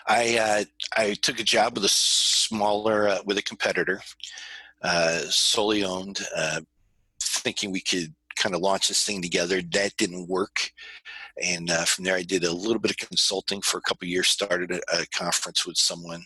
I 0.06 0.38
uh, 0.38 0.64
I 0.96 1.14
took 1.14 1.40
a 1.40 1.44
job 1.44 1.74
with 1.74 1.84
a 1.84 1.88
smaller 2.48 3.08
uh, 3.08 3.18
with 3.24 3.38
a 3.38 3.42
competitor, 3.42 4.00
uh, 4.82 5.20
solely 5.28 5.84
owned, 5.84 6.20
uh, 6.36 6.60
thinking 7.20 7.70
we 7.70 7.80
could 7.80 8.14
kind 8.36 8.54
of 8.54 8.60
launch 8.60 8.88
this 8.88 9.04
thing 9.04 9.22
together. 9.22 9.62
That 9.62 9.96
didn't 9.96 10.28
work, 10.28 10.70
and 11.42 11.70
uh, 11.70 11.84
from 11.84 12.04
there 12.04 12.16
I 12.16 12.22
did 12.22 12.44
a 12.44 12.52
little 12.52 12.78
bit 12.78 12.90
of 12.90 12.96
consulting 12.98 13.60
for 13.62 13.78
a 13.78 13.82
couple 13.82 14.08
years. 14.08 14.28
Started 14.28 14.70
a, 14.70 14.80
a, 14.92 15.06
conference 15.06 15.66
with 15.66 15.76
someone 15.76 16.24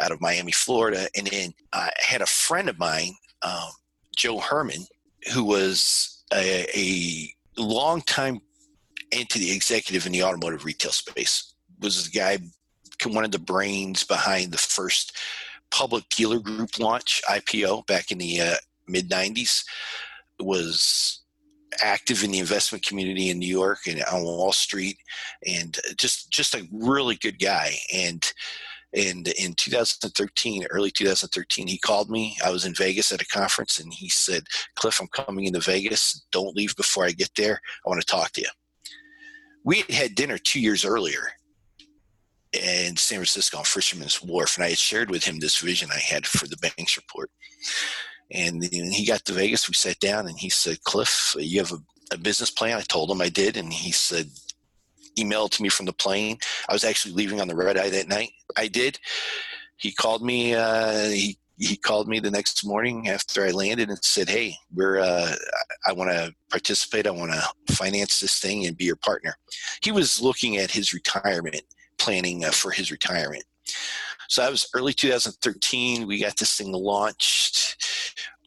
out 0.00 0.12
of 0.12 0.20
Miami, 0.20 0.52
Florida, 0.52 1.08
and 1.16 1.26
then 1.26 1.52
I 1.72 1.90
had 1.98 2.22
a 2.22 2.26
friend 2.26 2.68
of 2.68 2.78
mine, 2.78 3.12
um, 3.42 3.70
Joe 4.16 4.38
Herman, 4.38 4.86
who 5.32 5.44
was 5.44 6.24
a, 6.32 6.66
a 6.74 7.60
long 7.60 8.00
time 8.02 8.40
entity 9.12 9.52
executive 9.52 10.06
in 10.06 10.12
the 10.12 10.22
automotive 10.22 10.64
retail 10.64 10.92
space. 10.92 11.54
Was 11.80 12.10
the 12.10 12.18
guy 12.18 12.38
one 13.08 13.24
of 13.24 13.30
the 13.30 13.38
brains 13.38 14.04
behind 14.04 14.52
the 14.52 14.58
first 14.58 15.16
public 15.70 16.08
dealer 16.08 16.38
group 16.38 16.78
launch 16.78 17.22
IPO 17.28 17.86
back 17.86 18.10
in 18.10 18.18
the 18.18 18.40
uh, 18.40 18.54
mid 18.88 19.08
90s. 19.08 19.64
Was 20.40 21.20
active 21.82 22.24
in 22.24 22.30
the 22.30 22.38
investment 22.38 22.84
community 22.84 23.30
in 23.30 23.38
New 23.38 23.48
York 23.48 23.80
and 23.86 24.02
on 24.04 24.22
Wall 24.22 24.52
Street, 24.52 24.98
and 25.46 25.78
just 25.96 26.30
just 26.30 26.54
a 26.54 26.66
really 26.72 27.16
good 27.16 27.38
guy. 27.38 27.74
And 27.94 28.32
and 28.92 29.28
in 29.28 29.54
2013, 29.54 30.66
early 30.70 30.90
2013, 30.90 31.68
he 31.68 31.78
called 31.78 32.10
me. 32.10 32.36
I 32.44 32.50
was 32.50 32.64
in 32.64 32.74
Vegas 32.74 33.12
at 33.12 33.22
a 33.22 33.26
conference, 33.26 33.78
and 33.78 33.92
he 33.92 34.08
said, 34.08 34.44
"Cliff, 34.74 35.00
I'm 35.00 35.08
coming 35.08 35.44
into 35.44 35.60
Vegas. 35.60 36.24
Don't 36.32 36.56
leave 36.56 36.74
before 36.76 37.04
I 37.04 37.12
get 37.12 37.30
there. 37.36 37.60
I 37.84 37.88
want 37.88 38.00
to 38.00 38.06
talk 38.06 38.32
to 38.32 38.40
you." 38.40 38.48
We 39.64 39.80
had 39.80 39.90
had 39.90 40.14
dinner 40.14 40.38
two 40.38 40.60
years 40.60 40.84
earlier, 40.84 41.32
in 42.52 42.96
San 42.96 43.18
Francisco 43.18 43.58
on 43.58 43.64
Fisherman's 43.64 44.22
Wharf, 44.22 44.56
and 44.56 44.64
I 44.64 44.70
had 44.70 44.78
shared 44.78 45.10
with 45.10 45.24
him 45.24 45.38
this 45.38 45.58
vision 45.58 45.90
I 45.92 45.98
had 45.98 46.26
for 46.26 46.46
the 46.46 46.56
Banks 46.56 46.96
report. 46.96 47.30
And 48.32 48.62
he 48.62 49.06
got 49.06 49.24
to 49.24 49.32
Vegas. 49.32 49.68
We 49.68 49.74
sat 49.74 49.98
down, 49.98 50.26
and 50.26 50.38
he 50.38 50.50
said, 50.50 50.82
"Cliff, 50.84 51.34
you 51.38 51.58
have 51.58 51.72
a, 51.72 51.78
a 52.12 52.18
business 52.18 52.50
plan?" 52.50 52.76
I 52.76 52.82
told 52.82 53.10
him 53.10 53.20
I 53.20 53.28
did, 53.28 53.56
and 53.56 53.72
he 53.72 53.92
said, 53.92 54.30
"Email 55.18 55.48
to 55.48 55.62
me 55.62 55.68
from 55.68 55.86
the 55.86 55.92
plane." 55.92 56.38
I 56.68 56.72
was 56.72 56.84
actually 56.84 57.14
leaving 57.14 57.40
on 57.40 57.48
the 57.48 57.56
red 57.56 57.76
eye 57.76 57.90
that 57.90 58.08
night. 58.08 58.30
I 58.56 58.68
did. 58.68 58.98
He 59.76 59.92
called 59.92 60.22
me. 60.22 60.54
Uh, 60.54 61.08
he 61.08 61.38
he 61.58 61.76
called 61.76 62.08
me 62.08 62.20
the 62.20 62.30
next 62.30 62.64
morning 62.64 63.08
after 63.08 63.44
I 63.44 63.50
landed 63.50 63.88
and 63.88 63.98
said, 64.04 64.28
"Hey, 64.28 64.54
we're 64.72 65.00
uh, 65.00 65.34
I 65.86 65.92
want 65.92 66.10
to 66.10 66.32
participate. 66.50 67.08
I 67.08 67.10
want 67.10 67.32
to 67.32 67.74
finance 67.74 68.20
this 68.20 68.38
thing 68.38 68.66
and 68.66 68.76
be 68.76 68.84
your 68.84 68.96
partner." 68.96 69.36
He 69.82 69.90
was 69.90 70.20
looking 70.20 70.56
at 70.56 70.70
his 70.70 70.94
retirement 70.94 71.62
planning 72.00 72.44
uh, 72.44 72.50
for 72.50 72.70
his 72.70 72.90
retirement. 72.90 73.44
So 74.28 74.42
that 74.42 74.50
was 74.50 74.68
early 74.74 74.92
2013. 74.92 76.06
We 76.06 76.20
got 76.20 76.36
this 76.36 76.56
thing 76.56 76.72
launched 76.72 77.84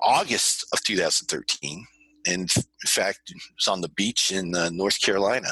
August 0.01 0.65
of 0.73 0.83
2013. 0.83 1.85
And 2.25 2.41
in 2.55 2.87
fact, 2.87 3.19
it 3.29 3.41
was 3.57 3.67
on 3.67 3.81
the 3.81 3.89
beach 3.89 4.31
in 4.31 4.55
uh, 4.55 4.69
North 4.69 5.01
Carolina 5.01 5.49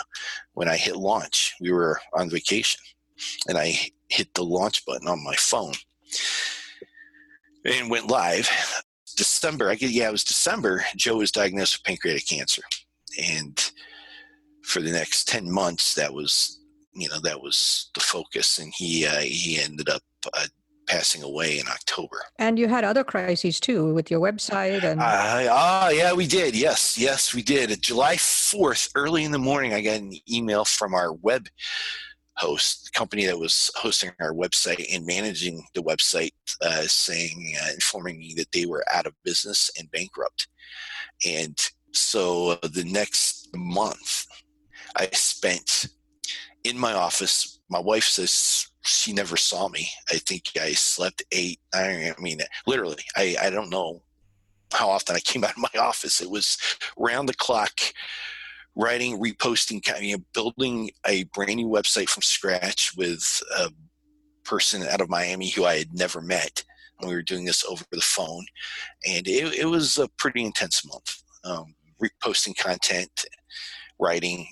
when 0.54 0.70
I 0.70 0.78
hit 0.78 0.96
launch. 0.96 1.54
We 1.60 1.72
were 1.72 2.00
on 2.14 2.30
vacation 2.30 2.82
and 3.48 3.58
I 3.58 3.78
hit 4.08 4.34
the 4.34 4.44
launch 4.44 4.86
button 4.86 5.08
on 5.08 5.24
my 5.24 5.36
phone 5.36 5.74
and 7.66 7.90
went 7.90 8.10
live. 8.10 8.50
December, 9.18 9.70
I 9.70 9.76
get, 9.76 9.92
yeah, 9.92 10.08
it 10.08 10.14
was 10.14 10.24
December. 10.24 10.86
Joe 10.96 11.18
was 11.18 11.32
diagnosed 11.32 11.78
with 11.78 11.84
pancreatic 11.84 12.28
cancer. 12.28 12.64
And 13.22 13.72
for 14.64 14.82
the 14.82 14.92
next 14.92 15.28
10 15.28 15.52
months, 15.52 15.94
that 15.96 16.14
was 16.14 16.61
you 16.94 17.10
know 17.10 17.20
that 17.22 17.42
was 17.42 17.90
the 17.94 18.00
focus, 18.00 18.60
and 18.60 18.74
he 18.76 19.06
uh, 19.06 19.20
he 19.20 19.60
ended 19.60 19.90
up 19.90 20.04
uh, 20.34 20.48
passing 20.88 21.24
away 21.24 21.60
in 21.60 21.68
October. 21.68 22.18
And 22.38 22.60
you 22.60 22.68
had 22.68 22.84
other 22.84 23.04
crises 23.04 23.60
too 23.60 23.94
with 23.94 24.12
your 24.12 24.20
website 24.20 24.84
and. 24.84 25.00
Ah, 25.02 25.86
uh, 25.86 25.90
yeah, 25.90 26.14
we 26.14 26.28
did. 26.28 26.56
Yes, 26.56 26.98
yes, 26.98 27.34
we 27.34 27.42
did. 27.42 27.82
July 27.82 28.18
fourth, 28.18 28.90
early 28.96 29.24
in 29.24 29.32
the 29.32 29.40
morning, 29.40 29.74
I 29.74 29.82
got 29.82 30.00
an 30.00 30.14
email 30.30 30.66
from 30.66 30.94
our 30.94 31.14
web 31.14 31.48
host, 32.36 32.86
the 32.86 32.98
company 32.98 33.26
that 33.26 33.38
was 33.38 33.70
hosting 33.76 34.12
our 34.20 34.34
website 34.34 34.84
and 34.94 35.06
managing 35.06 35.64
the 35.76 35.84
website, 35.84 36.34
uh, 36.62 36.84
saying, 36.88 37.56
uh, 37.62 37.72
informing 37.74 38.18
me 38.18 38.34
that 38.36 38.52
they 38.52 38.66
were 38.66 38.84
out 38.92 39.06
of 39.06 39.14
business 39.24 39.70
and 39.78 39.92
bankrupt. 39.92 40.48
And 41.26 41.58
so 41.94 42.52
uh, 42.64 42.68
the 42.68 42.86
next 42.86 43.50
month, 43.56 44.26
I 44.96 45.08
spent 45.12 45.88
in 46.64 46.78
my 46.78 46.94
office. 46.94 47.60
My 47.70 47.80
wife 47.80 48.06
says 48.06 48.68
she 48.84 49.14
never 49.14 49.38
saw 49.38 49.68
me. 49.70 49.90
I 50.12 50.18
think 50.18 50.52
I 50.60 50.74
slept 50.74 51.24
eight. 51.32 51.60
I 51.74 52.14
mean, 52.20 52.40
literally, 52.68 53.04
I, 53.16 53.36
I 53.42 53.50
don't 53.50 53.70
know 53.70 54.04
how 54.74 54.90
often 54.90 55.16
I 55.16 55.20
came 55.20 55.44
out 55.46 55.52
of 55.52 55.58
my 55.58 55.80
office. 55.80 56.22
It 56.22 56.30
was 56.30 56.58
round 56.98 57.30
the 57.30 57.34
clock 57.34 57.72
writing, 58.76 59.20
reposting, 59.20 59.82
you 60.02 60.18
know, 60.18 60.24
building 60.34 60.92
a 61.06 61.26
brand 61.34 61.56
new 61.56 61.68
website 61.68 62.10
from 62.10 62.24
scratch 62.24 62.92
with 62.96 63.42
a 63.58 63.70
person 64.46 64.84
out 64.84 65.02
of 65.02 65.10
Miami 65.10 65.50
who 65.50 65.66
I 65.66 65.78
had 65.78 65.94
never 65.94 66.22
met. 66.22 66.64
And 67.00 67.10
we 67.10 67.16
were 67.16 67.22
doing 67.22 67.46
this 67.46 67.66
over 67.66 67.84
the 67.92 68.02
phone. 68.02 68.46
And 69.06 69.28
it, 69.28 69.56
it 69.56 69.66
was 69.66 69.98
a 69.98 70.08
pretty 70.18 70.46
intense 70.46 70.86
month. 70.86 71.22
Um, 71.44 71.76
reposting 72.02 72.58
content, 72.58 73.26
writing, 74.00 74.48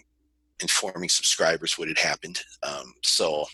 informing 0.62 1.10
subscribers 1.10 1.78
what 1.78 1.88
had 1.88 1.98
happened. 1.98 2.42
Um, 2.64 2.94
so, 3.04 3.46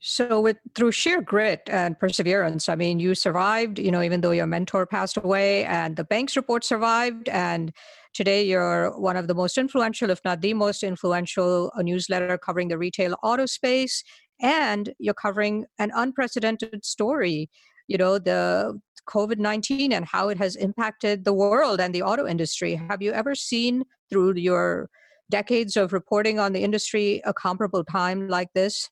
so 0.00 0.40
with 0.40 0.58
through 0.74 0.92
sheer 0.92 1.20
grit 1.20 1.62
and 1.66 1.98
perseverance, 1.98 2.68
I 2.68 2.76
mean, 2.76 3.00
you 3.00 3.14
survived. 3.14 3.78
You 3.78 3.90
know, 3.90 4.02
even 4.02 4.20
though 4.20 4.30
your 4.30 4.46
mentor 4.46 4.86
passed 4.86 5.16
away, 5.16 5.64
and 5.64 5.96
the 5.96 6.04
Banks 6.04 6.36
report 6.36 6.64
survived, 6.64 7.28
and 7.28 7.72
today 8.14 8.44
you're 8.44 8.96
one 8.98 9.16
of 9.16 9.26
the 9.26 9.34
most 9.34 9.58
influential, 9.58 10.10
if 10.10 10.20
not 10.24 10.42
the 10.42 10.54
most 10.54 10.82
influential, 10.82 11.72
newsletter 11.78 12.38
covering 12.38 12.68
the 12.68 12.78
retail 12.78 13.16
auto 13.22 13.46
space, 13.46 14.04
and 14.40 14.92
you're 14.98 15.14
covering 15.14 15.64
an 15.78 15.90
unprecedented 15.94 16.84
story. 16.84 17.50
You 17.88 17.98
know, 17.98 18.18
the 18.18 18.78
COVID 19.08 19.38
19 19.38 19.92
and 19.92 20.04
how 20.04 20.28
it 20.28 20.38
has 20.38 20.56
impacted 20.56 21.24
the 21.24 21.32
world 21.32 21.80
and 21.80 21.94
the 21.94 22.02
auto 22.02 22.26
industry. 22.26 22.74
Have 22.74 23.02
you 23.02 23.12
ever 23.12 23.34
seen 23.34 23.84
through 24.10 24.34
your 24.36 24.88
decades 25.30 25.76
of 25.76 25.92
reporting 25.92 26.38
on 26.38 26.52
the 26.52 26.62
industry 26.62 27.20
a 27.24 27.32
comparable 27.32 27.84
time 27.84 28.28
like 28.28 28.48
this? 28.54 28.88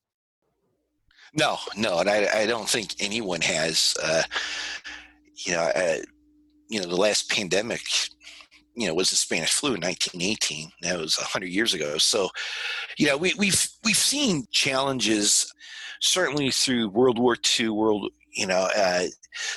No, 1.37 1.59
no, 1.77 1.99
and 1.99 2.09
I, 2.09 2.43
I 2.43 2.47
don't 2.47 2.69
think 2.69 2.95
anyone 3.01 3.41
has. 3.41 3.95
Uh, 4.03 4.23
you 5.45 5.53
know, 5.53 5.63
uh, 5.63 5.97
you 6.69 6.81
know, 6.81 6.87
the 6.87 6.97
last 6.97 7.31
pandemic, 7.31 7.83
you 8.77 8.87
know, 8.87 8.95
was 8.95 9.11
the 9.11 9.17
Spanish 9.17 9.53
flu 9.53 9.75
in 9.75 9.81
1918. 9.81 10.71
That 10.83 10.99
was 10.99 11.17
100 11.19 11.47
years 11.47 11.75
ago. 11.75 11.99
So, 11.99 12.29
you 12.99 13.07
know, 13.07 13.17
we, 13.17 13.35
we've 13.37 13.69
we've 13.85 13.97
seen 13.97 14.47
challenges 14.53 15.53
certainly 16.01 16.51
through 16.51 16.89
World 16.91 17.19
War 17.19 17.37
II, 17.59 17.71
World 17.71 18.13
you 18.35 18.47
know, 18.47 18.69
uh, 18.77 19.05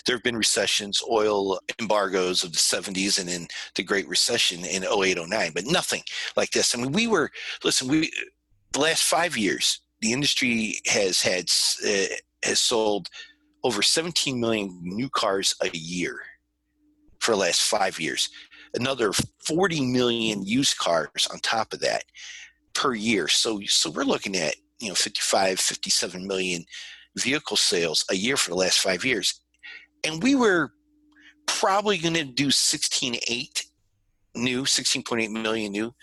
there 0.06 0.16
have 0.16 0.24
been 0.24 0.38
recessions, 0.38 1.02
oil 1.10 1.60
embargoes 1.80 2.44
of 2.44 2.52
the 2.52 2.58
70s 2.58 3.20
and 3.20 3.30
in 3.30 3.48
the 3.76 3.84
Great 3.84 4.08
Recession 4.08 4.66
in 4.66 4.84
08, 4.84 5.18
09, 5.28 5.52
but 5.54 5.66
nothing 5.66 6.04
like 6.36 6.52
this. 6.52 6.74
I 6.74 6.82
mean, 6.82 6.92
we 6.92 7.08
were, 7.08 7.32
listen, 7.64 7.88
we, 7.88 8.12
the 8.74 8.80
last 8.80 9.04
five 9.04 9.38
years, 9.38 9.82
the 10.02 10.14
industry 10.14 10.76
has 10.86 11.22
had, 11.22 11.46
uh, 11.88 12.16
has 12.44 12.60
sold 12.60 13.10
over 13.64 13.82
17 13.82 14.40
million 14.40 14.80
new 14.82 15.10
cars 15.10 15.56
a 15.62 15.70
year 15.76 16.20
for 17.20 17.32
the 17.32 17.38
last 17.38 17.62
five 17.62 18.00
years. 18.00 18.30
Another 18.76 19.12
40 19.46 19.86
million 19.92 20.46
used 20.46 20.78
cars 20.78 21.28
on 21.32 21.40
top 21.40 21.74
of 21.74 21.80
that 21.80 22.04
per 22.74 22.94
year. 22.94 23.28
So, 23.28 23.60
so 23.66 23.90
we're 23.90 24.04
looking 24.04 24.36
at, 24.36 24.56
you 24.80 24.90
know, 24.90 24.96
55, 24.96 25.60
57 25.60 26.28
million 26.28 26.64
vehicle 27.18 27.58
sales 27.58 28.06
a 28.10 28.16
year 28.16 28.38
for 28.38 28.52
the 28.52 28.56
last 28.56 28.80
five 28.80 29.04
years. 29.04 29.42
And 30.06 30.22
we 30.22 30.36
were 30.36 30.72
probably 31.46 31.98
going 31.98 32.14
to 32.14 32.24
do 32.24 32.48
16.8 32.48 33.64
new, 34.36 34.64
16.8 34.64 35.30
million 35.32 35.72
new. 35.72 35.94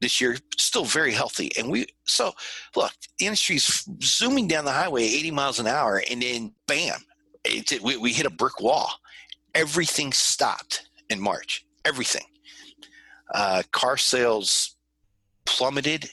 this 0.00 0.20
year, 0.20 0.36
still 0.56 0.84
very 0.84 1.12
healthy. 1.12 1.50
And 1.58 1.70
we, 1.70 1.86
so 2.06 2.32
look, 2.74 2.92
the 3.18 3.26
industry's 3.26 3.86
zooming 4.02 4.48
down 4.48 4.64
the 4.64 4.72
highway 4.72 5.04
80 5.04 5.30
miles 5.30 5.60
an 5.60 5.66
hour, 5.66 6.02
and 6.10 6.22
then 6.22 6.52
bam, 6.66 7.00
it, 7.44 7.80
we, 7.82 7.96
we 7.96 8.12
hit 8.12 8.26
a 8.26 8.30
brick 8.30 8.60
wall. 8.60 8.90
Everything 9.54 10.12
stopped 10.12 10.88
in 11.08 11.20
March. 11.20 11.66
Everything. 11.84 12.24
Uh, 13.34 13.62
car 13.72 13.96
sales 13.96 14.76
plummeted. 15.44 16.08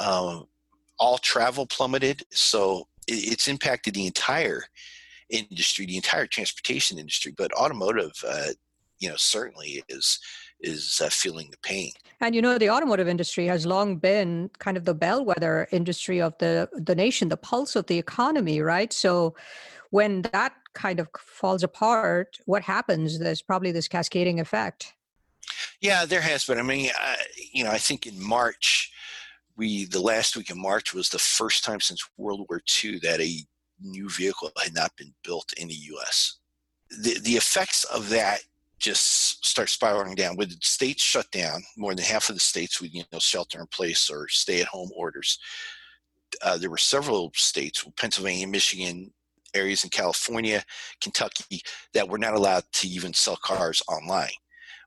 Uh, 0.00 0.40
all 0.98 1.18
travel 1.18 1.66
plummeted. 1.66 2.22
So 2.30 2.88
it's 3.08 3.48
impacted 3.48 3.94
the 3.94 4.06
entire 4.06 4.64
industry, 5.30 5.86
the 5.86 5.96
entire 5.96 6.26
transportation 6.26 6.98
industry. 6.98 7.32
But 7.36 7.52
automotive, 7.52 8.12
uh, 8.26 8.48
you 8.98 9.08
know, 9.08 9.16
certainly 9.16 9.82
is 9.88 10.18
is 10.60 11.00
uh, 11.02 11.08
feeling 11.08 11.48
the 11.50 11.58
pain. 11.58 11.92
And 12.20 12.34
you 12.34 12.42
know, 12.42 12.58
the 12.58 12.70
automotive 12.70 13.06
industry 13.08 13.46
has 13.46 13.64
long 13.64 13.96
been 13.96 14.50
kind 14.58 14.76
of 14.76 14.84
the 14.84 14.94
bellwether 14.94 15.68
industry 15.72 16.20
of 16.20 16.36
the 16.38 16.68
the 16.72 16.94
nation, 16.94 17.28
the 17.28 17.36
pulse 17.36 17.76
of 17.76 17.86
the 17.86 17.98
economy, 17.98 18.60
right? 18.60 18.92
So 18.92 19.34
when 19.90 20.22
that 20.32 20.52
kind 20.74 21.00
of 21.00 21.08
falls 21.18 21.62
apart, 21.62 22.38
what 22.44 22.62
happens? 22.62 23.18
There's 23.18 23.42
probably 23.42 23.72
this 23.72 23.88
cascading 23.88 24.40
effect. 24.40 24.94
Yeah, 25.80 26.04
there 26.04 26.20
has 26.20 26.44
been. 26.44 26.58
I 26.58 26.62
mean, 26.62 26.90
I, 26.94 27.16
you 27.52 27.64
know, 27.64 27.70
I 27.70 27.78
think 27.78 28.06
in 28.06 28.20
March, 28.20 28.92
we 29.58 29.84
the 29.86 30.00
last 30.00 30.36
week 30.36 30.50
in 30.50 30.62
March 30.62 30.94
was 30.94 31.10
the 31.10 31.18
first 31.18 31.64
time 31.64 31.80
since 31.80 32.08
World 32.16 32.46
War 32.48 32.62
II 32.82 33.00
that 33.00 33.20
a 33.20 33.44
new 33.82 34.08
vehicle 34.08 34.50
had 34.62 34.74
not 34.74 34.96
been 34.96 35.12
built 35.24 35.52
in 35.58 35.68
the 35.68 35.74
U.S. 35.74 36.38
The 36.90 37.18
the 37.20 37.32
effects 37.32 37.84
of 37.84 38.08
that 38.10 38.40
just 38.78 39.44
start 39.44 39.68
spiraling 39.68 40.14
down. 40.14 40.36
With 40.36 40.62
states 40.62 41.02
shut 41.02 41.30
down, 41.32 41.62
more 41.76 41.94
than 41.94 42.04
half 42.04 42.28
of 42.28 42.36
the 42.36 42.40
states 42.40 42.80
with 42.80 42.94
you 42.94 43.02
know 43.12 43.18
shelter 43.18 43.60
in 43.60 43.66
place 43.66 44.08
or 44.08 44.28
stay 44.28 44.60
at 44.62 44.68
home 44.68 44.90
orders. 44.96 45.38
Uh, 46.42 46.56
there 46.56 46.70
were 46.70 46.78
several 46.78 47.32
states, 47.34 47.84
Pennsylvania, 47.98 48.46
Michigan, 48.46 49.10
areas 49.54 49.82
in 49.82 49.90
California, 49.90 50.62
Kentucky, 51.00 51.62
that 51.94 52.08
were 52.08 52.18
not 52.18 52.34
allowed 52.34 52.64
to 52.74 52.86
even 52.86 53.12
sell 53.12 53.36
cars 53.36 53.82
online. 53.88 54.30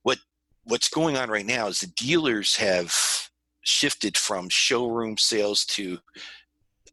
What 0.04 0.20
what's 0.64 0.88
going 0.88 1.18
on 1.18 1.30
right 1.30 1.46
now 1.46 1.68
is 1.68 1.82
the 1.82 1.88
dealers 1.88 2.56
have 2.56 3.21
shifted 3.64 4.18
from 4.18 4.50
showroom 4.50 5.18
sales 5.18 5.66
to 5.66 5.98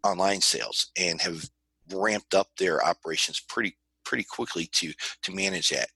online 0.05 0.41
sales 0.41 0.91
and 0.99 1.21
have 1.21 1.49
ramped 1.93 2.35
up 2.35 2.49
their 2.59 2.85
operations 2.85 3.41
pretty 3.49 3.77
pretty 4.05 4.25
quickly 4.25 4.67
to 4.73 4.93
to 5.23 5.33
manage 5.33 5.69
that. 5.69 5.89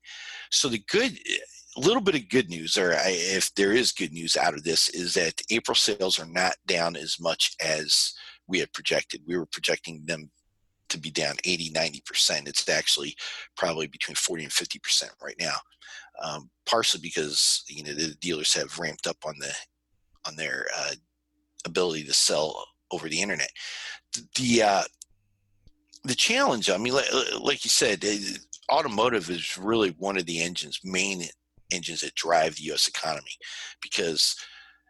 So 0.50 0.68
the 0.68 0.82
good, 0.90 1.18
little 1.76 2.02
bit 2.02 2.14
of 2.14 2.28
good 2.28 2.50
news, 2.50 2.76
or 2.76 2.94
if 2.96 3.54
there 3.54 3.72
is 3.72 3.92
good 3.92 4.12
news 4.12 4.36
out 4.36 4.54
of 4.54 4.64
this, 4.64 4.90
is 4.90 5.14
that 5.14 5.40
April 5.50 5.74
sales 5.74 6.18
are 6.18 6.26
not 6.26 6.54
down 6.66 6.94
as 6.94 7.18
much 7.18 7.54
as 7.64 8.12
we 8.46 8.58
had 8.58 8.72
projected. 8.74 9.22
We 9.26 9.36
were 9.38 9.46
projecting 9.46 10.04
them 10.04 10.30
to 10.90 10.98
be 10.98 11.10
down 11.10 11.36
80, 11.44 11.70
90%. 11.70 12.46
It's 12.46 12.68
actually 12.68 13.16
probably 13.56 13.86
between 13.86 14.14
40 14.14 14.44
and 14.44 14.52
50% 14.52 15.04
right 15.22 15.36
now. 15.40 15.54
Um, 16.22 16.50
partially 16.66 17.00
because 17.00 17.64
you 17.66 17.82
know 17.82 17.94
the 17.94 18.14
dealers 18.20 18.52
have 18.52 18.78
ramped 18.78 19.06
up 19.06 19.16
on 19.24 19.34
the 19.38 19.52
on 20.26 20.36
their 20.36 20.66
uh, 20.76 20.92
ability 21.64 22.04
to 22.04 22.12
sell 22.12 22.64
over 22.90 23.08
the 23.08 23.20
internet. 23.20 23.50
The, 24.36 24.62
uh, 24.62 24.82
the 26.04 26.14
challenge, 26.14 26.70
I 26.70 26.76
mean, 26.76 26.94
like, 26.94 27.12
like 27.40 27.64
you 27.64 27.70
said, 27.70 28.04
automotive 28.70 29.30
is 29.30 29.56
really 29.56 29.90
one 29.98 30.18
of 30.18 30.26
the 30.26 30.42
engines, 30.42 30.80
main 30.84 31.24
engines 31.72 32.02
that 32.02 32.14
drive 32.14 32.56
the 32.56 32.64
U.S. 32.64 32.88
economy, 32.88 33.30
because 33.80 34.36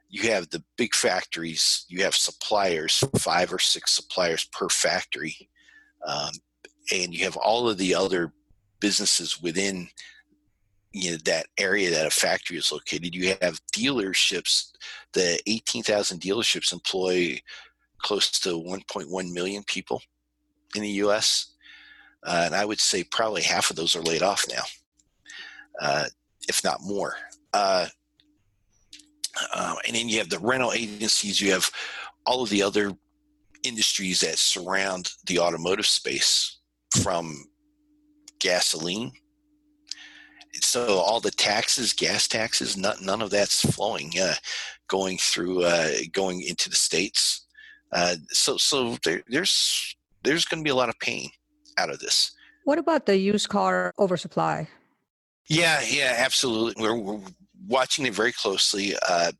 you 0.08 0.30
have 0.30 0.50
the 0.50 0.62
big 0.76 0.94
factories, 0.94 1.86
you 1.88 2.02
have 2.02 2.14
suppliers, 2.14 3.02
five 3.18 3.52
or 3.52 3.58
six 3.58 3.92
suppliers 3.92 4.46
per 4.52 4.68
factory, 4.68 5.48
um, 6.06 6.32
and 6.92 7.14
you 7.14 7.24
have 7.24 7.36
all 7.36 7.68
of 7.68 7.78
the 7.78 7.94
other 7.94 8.32
businesses 8.80 9.40
within 9.40 9.88
you 10.92 11.12
know 11.12 11.16
that 11.24 11.46
area 11.58 11.90
that 11.90 12.06
a 12.06 12.10
factory 12.10 12.56
is 12.56 12.72
located. 12.72 13.14
You 13.14 13.34
have 13.40 13.60
dealerships. 13.74 14.72
The 15.12 15.38
18,000 15.46 16.20
dealerships 16.20 16.72
employ 16.72 17.40
close 17.98 18.30
to 18.40 18.50
1.1 18.50 19.32
million 19.32 19.62
people 19.64 20.02
in 20.74 20.82
the 20.82 20.90
U.S. 20.90 21.52
Uh, 22.24 22.42
and 22.46 22.54
I 22.54 22.64
would 22.64 22.80
say 22.80 23.04
probably 23.04 23.42
half 23.42 23.70
of 23.70 23.76
those 23.76 23.96
are 23.96 24.02
laid 24.02 24.22
off 24.22 24.44
now, 24.48 24.62
uh, 25.80 26.04
if 26.48 26.62
not 26.62 26.82
more. 26.82 27.16
Uh, 27.52 27.86
uh, 29.54 29.76
and 29.86 29.96
then 29.96 30.08
you 30.08 30.18
have 30.18 30.28
the 30.28 30.38
rental 30.38 30.72
agencies, 30.72 31.40
you 31.40 31.52
have 31.52 31.70
all 32.26 32.42
of 32.42 32.50
the 32.50 32.62
other 32.62 32.92
industries 33.62 34.20
that 34.20 34.38
surround 34.38 35.12
the 35.26 35.38
automotive 35.38 35.86
space 35.86 36.58
from 37.02 37.46
gasoline. 38.40 39.12
So 40.72 41.00
all 41.00 41.20
the 41.20 41.30
taxes, 41.30 41.92
gas 41.92 42.26
taxes, 42.26 42.78
none, 42.78 42.96
none 43.02 43.20
of 43.20 43.28
that's 43.28 43.60
flowing, 43.60 44.10
uh, 44.18 44.36
going 44.88 45.18
through, 45.18 45.64
uh, 45.64 45.90
going 46.12 46.40
into 46.40 46.70
the 46.70 46.76
states. 46.76 47.44
so, 48.30 48.56
so 48.56 48.96
there, 49.04 49.22
there's 49.28 49.94
there's 50.22 50.46
going 50.46 50.62
to 50.62 50.64
be 50.64 50.70
a 50.70 50.74
lot 50.74 50.88
of 50.88 50.98
pain 50.98 51.28
out 51.76 51.90
of 51.90 51.98
this. 51.98 52.32
What 52.64 52.78
about 52.78 53.04
the 53.04 53.18
used 53.18 53.50
car 53.50 53.92
oversupply? 53.98 54.66
Yeah, 55.46 55.82
yeah, 55.86 56.14
absolutely. 56.16 56.82
We're, 56.82 56.96
we're 56.96 57.20
watching 57.68 58.06
it 58.06 58.14
very 58.14 58.32
closely. 58.32 58.94
Uh, 59.06 59.32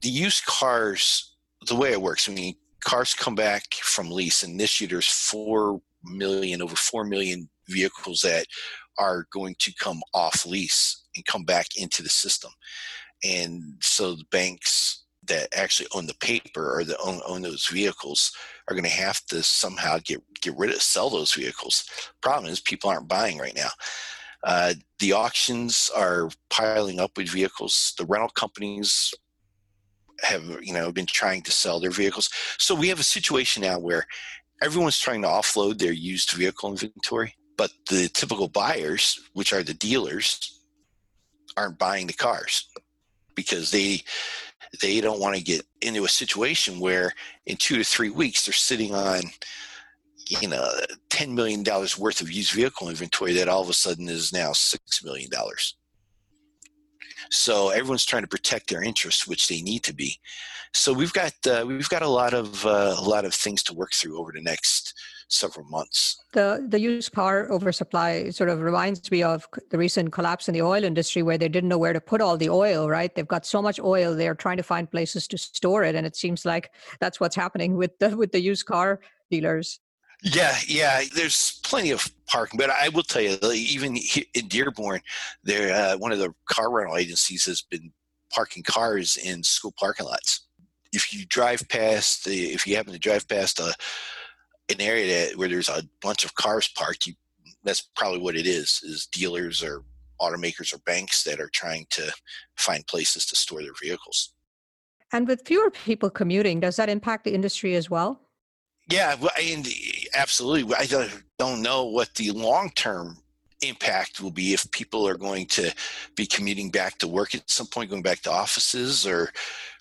the 0.00 0.08
used 0.08 0.44
cars, 0.46 1.36
the 1.68 1.76
way 1.76 1.92
it 1.92 2.02
works, 2.02 2.28
I 2.28 2.32
mean, 2.32 2.56
cars 2.80 3.14
come 3.14 3.36
back 3.36 3.72
from 3.74 4.10
lease, 4.10 4.42
and 4.42 4.58
this 4.58 4.80
year 4.80 4.88
there's 4.88 5.06
four 5.06 5.80
million, 6.02 6.60
over 6.60 6.74
four 6.74 7.04
million 7.04 7.48
vehicles 7.68 8.22
that 8.22 8.46
are 8.98 9.26
going 9.32 9.54
to 9.58 9.72
come 9.74 10.02
off 10.14 10.46
lease 10.46 11.04
and 11.16 11.24
come 11.26 11.44
back 11.44 11.66
into 11.76 12.02
the 12.02 12.08
system. 12.08 12.50
And 13.24 13.74
so 13.80 14.14
the 14.14 14.24
banks 14.30 15.04
that 15.24 15.48
actually 15.54 15.88
own 15.94 16.06
the 16.06 16.14
paper 16.14 16.76
or 16.76 16.84
that 16.84 16.96
own, 17.04 17.20
own 17.26 17.42
those 17.42 17.66
vehicles 17.66 18.32
are 18.68 18.74
going 18.74 18.84
to 18.84 18.90
have 18.90 19.24
to 19.26 19.42
somehow 19.42 19.98
get 20.04 20.20
get 20.40 20.56
rid 20.56 20.70
of 20.70 20.82
sell 20.82 21.10
those 21.10 21.34
vehicles. 21.34 21.84
Problem 22.20 22.50
is, 22.50 22.60
people 22.60 22.90
aren't 22.90 23.08
buying 23.08 23.38
right 23.38 23.54
now. 23.54 23.68
Uh, 24.42 24.74
the 24.98 25.12
auctions 25.12 25.90
are 25.94 26.28
piling 26.50 26.98
up 26.98 27.16
with 27.16 27.28
vehicles. 27.28 27.94
The 27.96 28.06
rental 28.06 28.30
companies 28.30 29.14
have 30.22 30.42
you 30.62 30.72
know 30.72 30.90
been 30.90 31.06
trying 31.06 31.42
to 31.42 31.52
sell 31.52 31.78
their 31.78 31.90
vehicles. 31.90 32.28
So 32.58 32.74
we 32.74 32.88
have 32.88 33.00
a 33.00 33.04
situation 33.04 33.62
now 33.62 33.78
where 33.78 34.06
everyone's 34.62 34.98
trying 34.98 35.22
to 35.22 35.28
offload 35.28 35.78
their 35.78 35.92
used 35.92 36.32
vehicle 36.32 36.70
inventory, 36.70 37.34
but 37.62 37.70
the 37.88 38.08
typical 38.08 38.48
buyers, 38.48 39.20
which 39.34 39.52
are 39.52 39.62
the 39.62 39.72
dealers, 39.72 40.58
aren't 41.56 41.78
buying 41.78 42.08
the 42.08 42.12
cars 42.12 42.66
because 43.36 43.70
they 43.70 44.02
they 44.80 45.00
don't 45.00 45.20
want 45.20 45.36
to 45.36 45.42
get 45.44 45.64
into 45.80 46.04
a 46.04 46.08
situation 46.08 46.80
where 46.80 47.12
in 47.46 47.56
two 47.56 47.76
to 47.76 47.84
three 47.84 48.10
weeks 48.10 48.44
they're 48.44 48.52
sitting 48.52 48.92
on 48.96 49.20
you 50.26 50.48
know 50.48 50.68
$10 51.10 51.34
million 51.34 51.62
worth 51.98 52.20
of 52.20 52.32
used 52.32 52.52
vehicle 52.52 52.88
inventory 52.88 53.32
that 53.34 53.48
all 53.48 53.62
of 53.62 53.68
a 53.68 53.74
sudden 53.74 54.08
is 54.08 54.32
now 54.32 54.50
$6 54.50 55.04
million 55.04 55.30
so 57.30 57.68
everyone's 57.68 58.04
trying 58.04 58.22
to 58.22 58.28
protect 58.28 58.68
their 58.68 58.82
interests 58.82 59.26
which 59.26 59.46
they 59.46 59.62
need 59.62 59.84
to 59.84 59.94
be. 59.94 60.18
So 60.74 60.92
we've 60.92 61.12
got 61.12 61.32
uh, 61.46 61.64
we've 61.66 61.88
got 61.88 62.02
a 62.02 62.08
lot 62.08 62.34
of 62.34 62.64
uh, 62.64 62.94
a 62.98 63.02
lot 63.02 63.24
of 63.24 63.34
things 63.34 63.62
to 63.64 63.74
work 63.74 63.92
through 63.92 64.18
over 64.18 64.32
the 64.32 64.42
next 64.42 64.94
several 65.32 65.66
months. 65.66 66.22
The 66.32 66.64
the 66.68 66.80
used 66.80 67.12
car 67.12 67.48
oversupply 67.50 68.30
sort 68.30 68.50
of 68.50 68.60
reminds 68.60 69.10
me 69.10 69.22
of 69.22 69.48
the 69.70 69.78
recent 69.78 70.12
collapse 70.12 70.48
in 70.48 70.54
the 70.54 70.62
oil 70.62 70.84
industry 70.84 71.22
where 71.22 71.38
they 71.38 71.48
didn't 71.48 71.68
know 71.68 71.78
where 71.78 71.92
to 71.92 72.00
put 72.00 72.20
all 72.20 72.36
the 72.36 72.50
oil, 72.50 72.88
right? 72.88 73.14
They've 73.14 73.26
got 73.26 73.46
so 73.46 73.62
much 73.62 73.80
oil, 73.80 74.14
they're 74.14 74.34
trying 74.34 74.58
to 74.58 74.62
find 74.62 74.90
places 74.90 75.26
to 75.28 75.38
store 75.38 75.84
it 75.84 75.94
and 75.94 76.06
it 76.06 76.16
seems 76.16 76.44
like 76.44 76.70
that's 77.00 77.20
what's 77.20 77.36
happening 77.36 77.76
with 77.76 77.98
the 77.98 78.16
with 78.16 78.32
the 78.32 78.40
used 78.40 78.66
car 78.66 79.00
dealers. 79.30 79.80
Yeah, 80.22 80.54
yeah. 80.68 81.02
There's 81.14 81.58
plenty 81.64 81.90
of 81.90 82.08
parking, 82.26 82.56
but 82.56 82.70
I 82.70 82.88
will 82.90 83.02
tell 83.02 83.22
you, 83.22 83.36
even 83.52 83.96
in 84.34 84.46
Dearborn, 84.48 85.00
there 85.42 85.74
uh, 85.74 85.96
one 85.98 86.12
of 86.12 86.20
the 86.20 86.32
car 86.46 86.70
rental 86.70 86.96
agencies 86.96 87.44
has 87.46 87.62
been 87.62 87.92
parking 88.30 88.62
cars 88.62 89.16
in 89.16 89.42
school 89.42 89.74
parking 89.78 90.06
lots. 90.06 90.46
If 90.92 91.12
you 91.12 91.26
drive 91.26 91.68
past, 91.68 92.26
if 92.26 92.66
you 92.66 92.76
happen 92.76 92.92
to 92.92 92.98
drive 92.98 93.26
past 93.26 93.58
a 93.58 93.74
an 94.68 94.80
area 94.80 95.26
that, 95.26 95.36
where 95.36 95.48
there's 95.48 95.68
a 95.68 95.82
bunch 96.00 96.24
of 96.24 96.34
cars 96.34 96.68
parked, 96.68 97.06
you, 97.06 97.14
that's 97.64 97.82
probably 97.96 98.20
what 98.20 98.36
it 98.36 98.46
is, 98.46 98.80
is 98.82 99.06
dealers 99.06 99.62
or 99.62 99.84
automakers 100.20 100.72
or 100.72 100.78
banks 100.78 101.24
that 101.24 101.40
are 101.40 101.50
trying 101.52 101.86
to 101.90 102.12
find 102.56 102.86
places 102.86 103.26
to 103.26 103.36
store 103.36 103.62
their 103.62 103.72
vehicles. 103.82 104.34
And 105.12 105.28
with 105.28 105.42
fewer 105.44 105.70
people 105.70 106.10
commuting, 106.10 106.60
does 106.60 106.76
that 106.76 106.88
impact 106.88 107.24
the 107.24 107.34
industry 107.34 107.74
as 107.74 107.90
well? 107.90 108.20
Yeah, 108.90 109.16
and 109.40 109.66
absolutely. 110.14 110.74
I 110.74 110.86
don't 111.38 111.62
know 111.62 111.84
what 111.84 112.14
the 112.14 112.30
long 112.30 112.70
term 112.74 113.18
impact 113.62 114.20
will 114.20 114.30
be 114.30 114.52
if 114.52 114.68
people 114.72 115.06
are 115.06 115.16
going 115.16 115.46
to 115.46 115.72
be 116.16 116.26
commuting 116.26 116.70
back 116.70 116.98
to 116.98 117.08
work 117.08 117.34
at 117.34 117.48
some 117.48 117.66
point, 117.66 117.90
going 117.90 118.02
back 118.02 118.20
to 118.22 118.30
offices, 118.30 119.06
or 119.06 119.30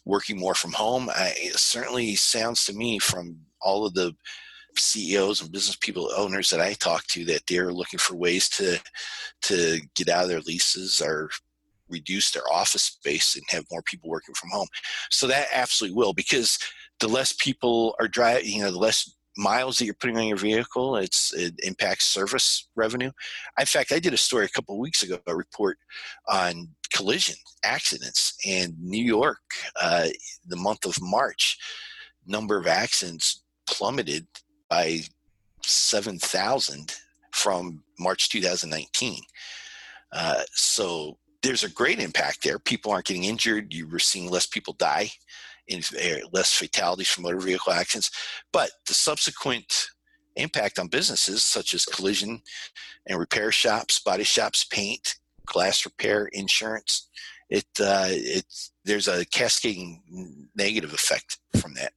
working 0.06 0.38
more 0.38 0.54
from 0.54 0.72
home. 0.72 1.10
I, 1.10 1.34
it 1.38 1.56
certainly 1.56 2.16
sounds 2.16 2.66
to 2.66 2.74
me 2.74 3.00
from 3.00 3.38
all 3.60 3.86
of 3.86 3.94
the 3.94 4.16
CEOs 4.78 5.42
and 5.42 5.52
business 5.52 5.76
people, 5.76 6.12
owners 6.16 6.50
that 6.50 6.62
I 6.62 6.74
talk 6.74 7.06
to, 7.08 7.26
that 7.26 7.44
they're 7.48 7.74
looking 7.74 8.00
for 8.00 8.16
ways 8.16 8.50
to 8.50 8.80
to 9.44 9.80
get 9.96 10.10
out 10.10 10.24
of 10.24 10.30
their 10.30 10.42
leases 10.42 11.02
or 11.02 11.30
reduce 11.90 12.32
their 12.32 12.50
office 12.52 12.84
space 12.84 13.36
and 13.36 13.44
have 13.50 13.66
more 13.72 13.82
people 13.82 14.10
working 14.10 14.36
from 14.36 14.50
home. 14.50 14.68
So 15.10 15.28
that 15.28 15.48
absolutely 15.54 15.98
will, 15.98 16.14
because 16.14 16.58
the 17.00 17.08
less 17.08 17.34
people 17.34 17.96
are 18.00 18.08
driving, 18.08 18.46
you 18.46 18.62
know, 18.62 18.72
the 18.72 18.78
less 18.78 19.16
miles 19.38 19.78
that 19.78 19.86
you're 19.86 19.94
putting 19.94 20.18
on 20.18 20.28
your 20.28 20.38
vehicle, 20.38 20.98
it's 20.98 21.34
it 21.34 21.54
impacts 21.64 22.06
service 22.06 22.70
revenue. 22.76 23.12
In 23.60 23.66
fact, 23.66 23.92
I 23.92 24.00
did 24.00 24.14
a 24.14 24.18
story 24.18 24.46
a 24.46 24.50
couple 24.50 24.78
weeks 24.80 25.04
ago, 25.04 25.20
a 25.28 25.36
report 25.36 25.78
on 26.28 26.70
collision 26.94 27.36
accidents, 27.64 28.36
and 28.46 28.74
New 28.80 29.04
York, 29.04 29.40
uh, 29.82 30.08
the 30.48 30.58
month 30.58 30.86
of 30.86 31.02
March, 31.02 31.58
number 32.26 32.58
of 32.58 32.68
accidents 32.68 33.44
plummeted 33.68 34.28
by 34.72 35.02
seven 35.64 36.18
thousand 36.18 36.96
from 37.32 37.84
March 38.00 38.30
2019. 38.30 39.22
Uh, 40.12 40.42
so 40.54 41.18
there's 41.44 41.64
a 41.64 41.70
great 41.70 42.00
impact 42.00 42.44
there. 42.44 42.58
People 42.58 42.92
aren't 42.92 43.06
getting 43.06 43.26
injured. 43.26 43.74
You 43.74 43.88
were 43.88 44.00
seeing 44.00 44.30
less 44.30 44.48
people 44.48 44.74
die 44.74 45.12
less 46.34 46.54
fatalities 46.54 47.08
from 47.08 47.24
motor 47.24 47.40
vehicle 47.40 47.74
accidents. 47.74 48.12
But 48.52 48.72
the 48.88 48.94
subsequent 48.94 49.88
impact 50.36 50.80
on 50.80 50.88
businesses 50.88 51.44
such 51.44 51.74
as 51.74 51.86
collision 51.86 52.42
and 53.08 53.20
repair 53.20 53.52
shops, 53.52 54.00
body 54.00 54.24
shops, 54.24 54.64
paint, 54.64 55.16
glass 55.46 55.86
repair, 55.86 56.26
insurance, 56.34 57.10
it 57.50 57.66
uh, 57.80 58.08
it 58.10 58.46
there's 58.86 59.08
a 59.08 59.26
cascading 59.26 60.02
negative 60.56 60.94
effect 60.94 61.38
from 61.58 61.74
that. 61.76 61.94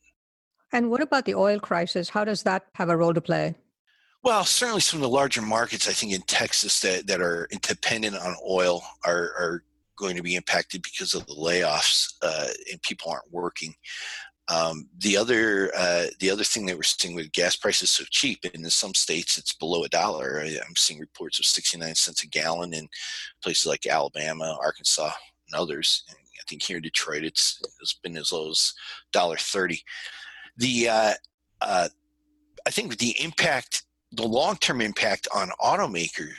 And 0.74 0.90
what 0.90 1.00
about 1.00 1.24
the 1.24 1.36
oil 1.36 1.60
crisis? 1.60 2.08
How 2.08 2.24
does 2.24 2.42
that 2.42 2.66
have 2.74 2.88
a 2.88 2.96
role 2.96 3.14
to 3.14 3.20
play? 3.20 3.54
Well, 4.24 4.44
certainly 4.44 4.80
some 4.80 4.98
of 4.98 5.02
the 5.02 5.08
larger 5.08 5.40
markets, 5.40 5.88
I 5.88 5.92
think, 5.92 6.12
in 6.12 6.22
Texas 6.22 6.80
that, 6.80 7.06
that 7.06 7.20
are 7.20 7.48
dependent 7.62 8.16
on 8.16 8.34
oil 8.44 8.82
are, 9.06 9.30
are 9.38 9.62
going 9.96 10.16
to 10.16 10.22
be 10.22 10.34
impacted 10.34 10.82
because 10.82 11.14
of 11.14 11.24
the 11.26 11.34
layoffs 11.34 12.14
uh, 12.22 12.48
and 12.72 12.82
people 12.82 13.12
aren't 13.12 13.32
working. 13.32 13.72
Um, 14.48 14.88
the 14.98 15.16
other 15.16 15.70
uh, 15.76 16.06
the 16.18 16.30
other 16.30 16.44
thing 16.44 16.66
that 16.66 16.76
we're 16.76 16.82
seeing 16.82 17.14
with 17.14 17.32
gas 17.32 17.56
prices 17.56 17.90
so 17.90 18.04
cheap, 18.10 18.40
and 18.44 18.64
in 18.64 18.70
some 18.70 18.94
states 18.94 19.38
it's 19.38 19.54
below 19.54 19.84
a 19.84 19.88
dollar. 19.88 20.40
I'm 20.40 20.76
seeing 20.76 21.00
reports 21.00 21.38
of 21.38 21.46
69 21.46 21.94
cents 21.94 22.24
a 22.24 22.26
gallon 22.26 22.74
in 22.74 22.88
places 23.42 23.64
like 23.64 23.86
Alabama, 23.86 24.58
Arkansas, 24.60 25.12
and 25.48 25.58
others. 25.58 26.04
And 26.08 26.18
I 26.18 26.44
think 26.46 26.62
here 26.62 26.76
in 26.76 26.82
Detroit 26.82 27.22
it's 27.22 27.58
it's 27.80 27.94
been 27.94 28.18
as 28.18 28.32
low 28.32 28.50
as 28.50 28.74
dollar 29.12 29.36
thirty. 29.36 29.82
The 30.56 30.88
uh, 30.88 31.14
uh, 31.60 31.88
I 32.66 32.70
think 32.70 32.98
the 32.98 33.14
impact, 33.22 33.84
the 34.12 34.26
long 34.26 34.56
term 34.56 34.80
impact 34.80 35.28
on 35.34 35.50
automaker 35.60 36.30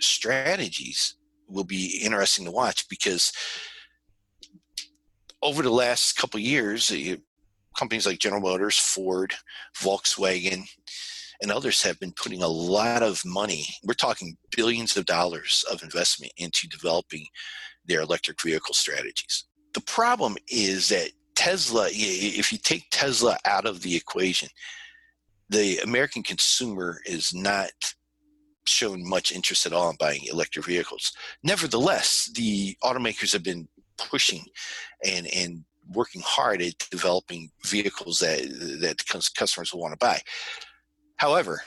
strategies 0.00 1.16
will 1.48 1.64
be 1.64 2.00
interesting 2.02 2.44
to 2.44 2.50
watch 2.50 2.88
because 2.88 3.32
over 5.42 5.62
the 5.62 5.70
last 5.70 6.16
couple 6.16 6.40
years, 6.40 6.92
companies 7.76 8.06
like 8.06 8.18
General 8.18 8.40
Motors, 8.40 8.78
Ford, 8.78 9.34
Volkswagen, 9.76 10.64
and 11.42 11.52
others 11.52 11.82
have 11.82 12.00
been 12.00 12.12
putting 12.12 12.42
a 12.42 12.48
lot 12.48 13.02
of 13.02 13.22
money. 13.24 13.66
We're 13.84 13.94
talking 13.94 14.36
billions 14.56 14.96
of 14.96 15.04
dollars 15.04 15.64
of 15.70 15.82
investment 15.82 16.32
into 16.38 16.68
developing 16.68 17.26
their 17.86 18.00
electric 18.00 18.40
vehicle 18.40 18.74
strategies. 18.74 19.44
The 19.74 19.82
problem 19.82 20.36
is 20.48 20.88
that 20.88 21.10
Tesla, 21.44 21.88
if 21.90 22.50
you 22.52 22.56
take 22.56 22.86
Tesla 22.90 23.36
out 23.44 23.66
of 23.66 23.82
the 23.82 23.94
equation, 23.94 24.48
the 25.50 25.76
American 25.80 26.22
consumer 26.22 27.02
is 27.04 27.34
not 27.34 27.70
shown 28.66 29.06
much 29.06 29.30
interest 29.30 29.66
at 29.66 29.74
all 29.74 29.90
in 29.90 29.96
buying 30.00 30.24
electric 30.24 30.64
vehicles. 30.64 31.12
Nevertheless, 31.42 32.30
the 32.34 32.78
automakers 32.82 33.34
have 33.34 33.42
been 33.42 33.68
pushing 33.98 34.42
and 35.06 35.26
and 35.34 35.64
working 35.92 36.22
hard 36.24 36.62
at 36.62 36.78
developing 36.90 37.50
vehicles 37.66 38.20
that 38.20 38.40
that 38.80 39.06
customers 39.36 39.70
will 39.70 39.82
want 39.82 39.92
to 39.92 39.98
buy. 39.98 40.22
However, 41.16 41.60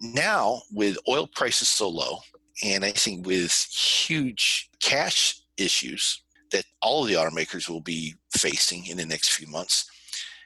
now 0.00 0.62
with 0.72 0.98
oil 1.08 1.28
prices 1.28 1.68
so 1.68 1.88
low, 1.88 2.18
and 2.64 2.84
I 2.84 2.90
think 2.90 3.28
with 3.28 3.52
huge 3.70 4.70
cash 4.80 5.40
issues 5.56 6.20
that 6.50 6.64
all 6.82 7.04
of 7.04 7.08
the 7.08 7.14
automakers 7.14 7.68
will 7.68 7.80
be 7.80 8.16
facing 8.32 8.86
in 8.86 8.96
the 8.96 9.06
next 9.06 9.30
few 9.30 9.46
months, 9.46 9.88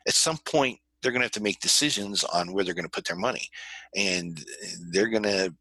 at 0.07 0.15
some 0.15 0.39
point 0.39 0.79
they're 1.03 1.13
going 1.13 1.21
to 1.21 1.27
have 1.27 1.33
to 1.33 1.43
make 1.43 1.61
decisions 1.61 2.25
on 2.25 2.53
where 2.53 2.65
they're 2.65 2.75
going 2.75 2.85
to 2.85 2.91
put 2.91 3.05
their 3.05 3.17
money, 3.17 3.49
and 3.95 4.45
they're 4.91 5.11
going 5.11 5.23
to 5.23 5.55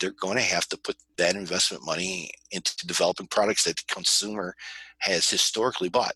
they're 0.00 0.10
going 0.12 0.36
to 0.36 0.42
have 0.42 0.68
to 0.68 0.78
put 0.78 0.96
that 1.16 1.34
investment 1.34 1.84
money 1.84 2.30
into 2.52 2.86
developing 2.86 3.26
products 3.26 3.64
that 3.64 3.76
the 3.76 3.82
consumer 3.92 4.54
has 4.98 5.28
historically 5.28 5.88
bought. 5.88 6.14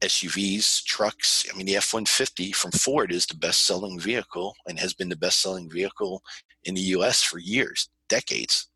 SUVs, 0.00 0.82
trucks. 0.84 1.46
I 1.52 1.56
mean, 1.56 1.66
the 1.66 1.76
F 1.76 1.92
150 1.92 2.52
from 2.52 2.70
Ford 2.72 3.12
is 3.12 3.26
the 3.26 3.36
best 3.36 3.66
selling 3.66 4.00
vehicle 4.00 4.54
and 4.66 4.78
has 4.78 4.94
been 4.94 5.08
the 5.08 5.16
best 5.16 5.40
selling 5.40 5.70
vehicle 5.70 6.22
in 6.64 6.74
the 6.74 6.80
US 6.80 7.22
for 7.22 7.38
years, 7.38 7.88
decades, 8.08 8.68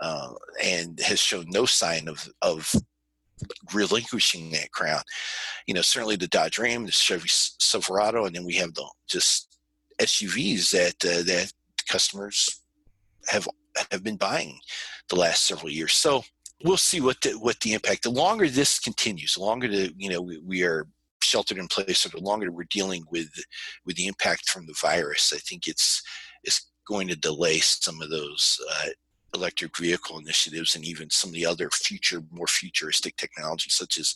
uh, 0.00 0.32
and 0.62 0.98
has 1.00 1.20
shown 1.20 1.46
no 1.48 1.66
sign 1.66 2.08
of, 2.08 2.28
of 2.42 2.74
relinquishing 3.72 4.50
that 4.52 4.72
crown. 4.72 5.02
You 5.66 5.74
know, 5.74 5.82
certainly 5.82 6.16
the 6.16 6.28
Dodge 6.28 6.58
Ram, 6.58 6.86
the 6.86 6.92
Chevy 6.92 7.28
Silverado, 7.28 8.24
and 8.24 8.34
then 8.34 8.44
we 8.44 8.54
have 8.54 8.74
the 8.74 8.88
just 9.08 9.58
SUVs 10.00 10.70
that 10.70 11.04
uh, 11.04 11.22
that 11.24 11.52
customers 11.88 12.62
have 13.26 13.48
have 13.90 14.02
been 14.02 14.16
buying 14.16 14.58
the 15.08 15.16
last 15.16 15.46
several 15.46 15.70
years. 15.70 15.94
So 15.94 16.24
we'll 16.64 16.76
see 16.76 17.00
what 17.00 17.20
the 17.20 17.32
what 17.38 17.60
the 17.60 17.74
impact. 17.74 18.02
The 18.02 18.10
longer 18.10 18.48
this 18.48 18.78
continues, 18.78 19.34
the 19.34 19.42
longer 19.42 19.68
the 19.68 19.92
you 19.96 20.10
know 20.10 20.20
we, 20.20 20.38
we 20.38 20.62
are 20.62 20.86
sheltered 21.22 21.58
in 21.58 21.68
place, 21.68 22.06
or 22.06 22.10
the 22.10 22.20
longer 22.20 22.50
we're 22.50 22.64
dealing 22.70 23.04
with 23.10 23.28
with 23.84 23.96
the 23.96 24.06
impact 24.06 24.48
from 24.48 24.66
the 24.66 24.76
virus, 24.80 25.32
I 25.34 25.38
think 25.38 25.66
it's 25.66 26.02
it's 26.44 26.70
going 26.86 27.08
to 27.08 27.16
delay 27.16 27.58
some 27.58 28.00
of 28.00 28.10
those 28.10 28.58
uh, 28.70 28.88
electric 29.34 29.76
vehicle 29.76 30.18
initiatives 30.18 30.74
and 30.74 30.84
even 30.84 31.10
some 31.10 31.30
of 31.30 31.34
the 31.34 31.46
other 31.46 31.70
future, 31.70 32.22
more 32.30 32.46
futuristic 32.46 33.16
technologies 33.16 33.74
such 33.74 33.98
as 33.98 34.14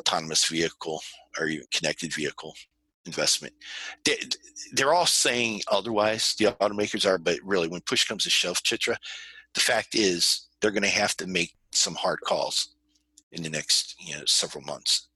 autonomous 0.00 0.46
vehicle 0.46 1.02
or 1.38 1.46
even 1.46 1.66
connected 1.72 2.12
vehicle 2.12 2.54
investment. 3.06 3.52
They're 4.72 4.94
all 4.94 5.06
saying 5.06 5.62
otherwise, 5.70 6.34
the 6.38 6.46
automakers 6.46 7.06
are, 7.06 7.18
but 7.18 7.38
really, 7.44 7.68
when 7.68 7.80
push 7.82 8.04
comes 8.04 8.24
to 8.24 8.30
shove, 8.30 8.62
Chitra, 8.62 8.96
the 9.54 9.60
fact 9.60 9.94
is 9.94 10.48
they're 10.60 10.70
going 10.70 10.82
to 10.82 10.88
have 10.88 11.16
to 11.18 11.26
make 11.26 11.54
some 11.72 11.94
hard 11.94 12.20
calls 12.20 12.74
in 13.32 13.42
the 13.42 13.50
next 13.50 13.96
you 13.98 14.14
know 14.14 14.24
several 14.26 14.64
months. 14.64 15.08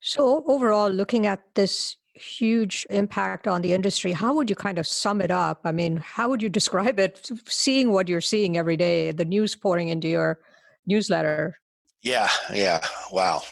So 0.00 0.44
overall, 0.46 0.90
looking 0.90 1.26
at 1.26 1.40
this 1.54 1.96
huge 2.20 2.86
impact 2.90 3.46
on 3.46 3.62
the 3.62 3.72
industry, 3.72 4.12
how 4.12 4.34
would 4.34 4.50
you 4.50 4.56
kind 4.56 4.78
of 4.78 4.86
sum 4.86 5.20
it 5.20 5.30
up? 5.30 5.60
I 5.64 5.72
mean, 5.72 5.96
how 5.96 6.28
would 6.28 6.42
you 6.42 6.48
describe 6.48 6.98
it? 6.98 7.30
Seeing 7.46 7.92
what 7.92 8.08
you're 8.08 8.20
seeing 8.20 8.56
every 8.56 8.76
day, 8.76 9.10
the 9.12 9.24
news 9.24 9.54
pouring 9.54 9.88
into 9.88 10.08
your 10.08 10.40
newsletter. 10.86 11.58
Yeah, 12.02 12.28
yeah, 12.52 12.84
wow. 13.12 13.42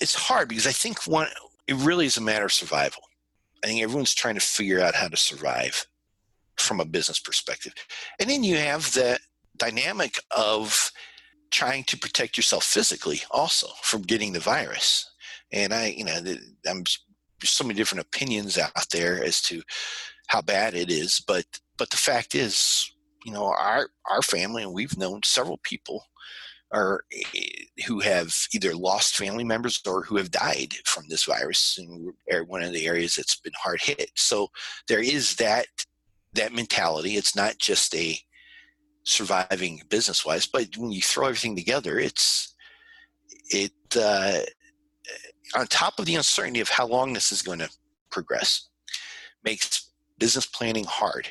It's 0.00 0.14
hard 0.14 0.48
because 0.48 0.66
I 0.66 0.72
think 0.72 1.06
one 1.06 1.28
it 1.66 1.74
really 1.74 2.06
is 2.06 2.16
a 2.16 2.22
matter 2.22 2.46
of 2.46 2.52
survival. 2.52 3.02
I 3.62 3.66
think 3.66 3.82
everyone's 3.82 4.14
trying 4.14 4.34
to 4.36 4.40
figure 4.40 4.80
out 4.80 4.94
how 4.94 5.08
to 5.08 5.16
survive 5.16 5.86
from 6.56 6.80
a 6.80 6.84
business 6.84 7.18
perspective. 7.18 7.74
And 8.18 8.30
then 8.30 8.42
you 8.42 8.56
have 8.56 8.92
the 8.94 9.18
dynamic 9.56 10.18
of 10.36 10.90
trying 11.50 11.84
to 11.84 11.98
protect 11.98 12.36
yourself 12.36 12.64
physically 12.64 13.20
also 13.30 13.68
from 13.82 14.02
getting 14.02 14.32
the 14.32 14.40
virus. 14.40 15.10
And 15.52 15.72
I, 15.72 15.88
you 15.88 16.04
know, 16.04 16.18
I'm 16.68 16.84
so 17.44 17.64
many 17.64 17.76
different 17.76 18.04
opinions 18.04 18.58
out 18.58 18.72
there 18.92 19.22
as 19.22 19.40
to 19.42 19.62
how 20.28 20.42
bad 20.42 20.74
it 20.74 20.90
is, 20.90 21.22
but 21.26 21.44
but 21.76 21.90
the 21.90 21.96
fact 21.96 22.34
is, 22.34 22.90
you 23.24 23.32
know, 23.32 23.44
our 23.44 23.88
our 24.10 24.22
family 24.22 24.62
and 24.62 24.72
we've 24.72 24.98
known 24.98 25.20
several 25.24 25.58
people 25.62 26.04
are 26.72 27.00
eh, 27.34 27.64
who 27.86 28.00
have 28.00 28.34
either 28.52 28.74
lost 28.74 29.16
family 29.16 29.44
members 29.44 29.80
or 29.86 30.02
who 30.02 30.16
have 30.16 30.30
died 30.30 30.74
from 30.84 31.04
this 31.08 31.24
virus 31.24 31.78
in 31.78 32.12
one 32.46 32.62
of 32.62 32.72
the 32.72 32.86
areas 32.86 33.14
that's 33.14 33.40
been 33.40 33.52
hard 33.56 33.80
hit. 33.80 34.10
So 34.14 34.48
there 34.86 35.00
is 35.00 35.36
that 35.36 35.66
that 36.34 36.52
mentality. 36.52 37.16
It's 37.16 37.34
not 37.34 37.58
just 37.58 37.94
a 37.94 38.18
surviving 39.04 39.82
business 39.88 40.24
wise, 40.26 40.46
but 40.46 40.76
when 40.76 40.90
you 40.90 41.00
throw 41.00 41.26
everything 41.26 41.56
together, 41.56 41.98
it's 41.98 42.54
it 43.50 43.72
uh, 43.96 44.40
on 45.54 45.66
top 45.66 45.98
of 45.98 46.06
the 46.06 46.14
uncertainty 46.14 46.60
of 46.60 46.68
how 46.68 46.86
long 46.86 47.12
this 47.12 47.32
is 47.32 47.42
going 47.42 47.58
to 47.58 47.70
progress 48.10 48.68
makes 49.44 49.90
business 50.18 50.46
planning 50.46 50.84
hard. 50.84 51.28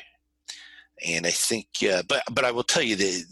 And 1.06 1.26
I 1.26 1.30
think, 1.30 1.68
uh, 1.88 2.02
but 2.08 2.22
but 2.30 2.44
I 2.44 2.50
will 2.50 2.64
tell 2.64 2.82
you 2.82 2.96
that 2.96 3.24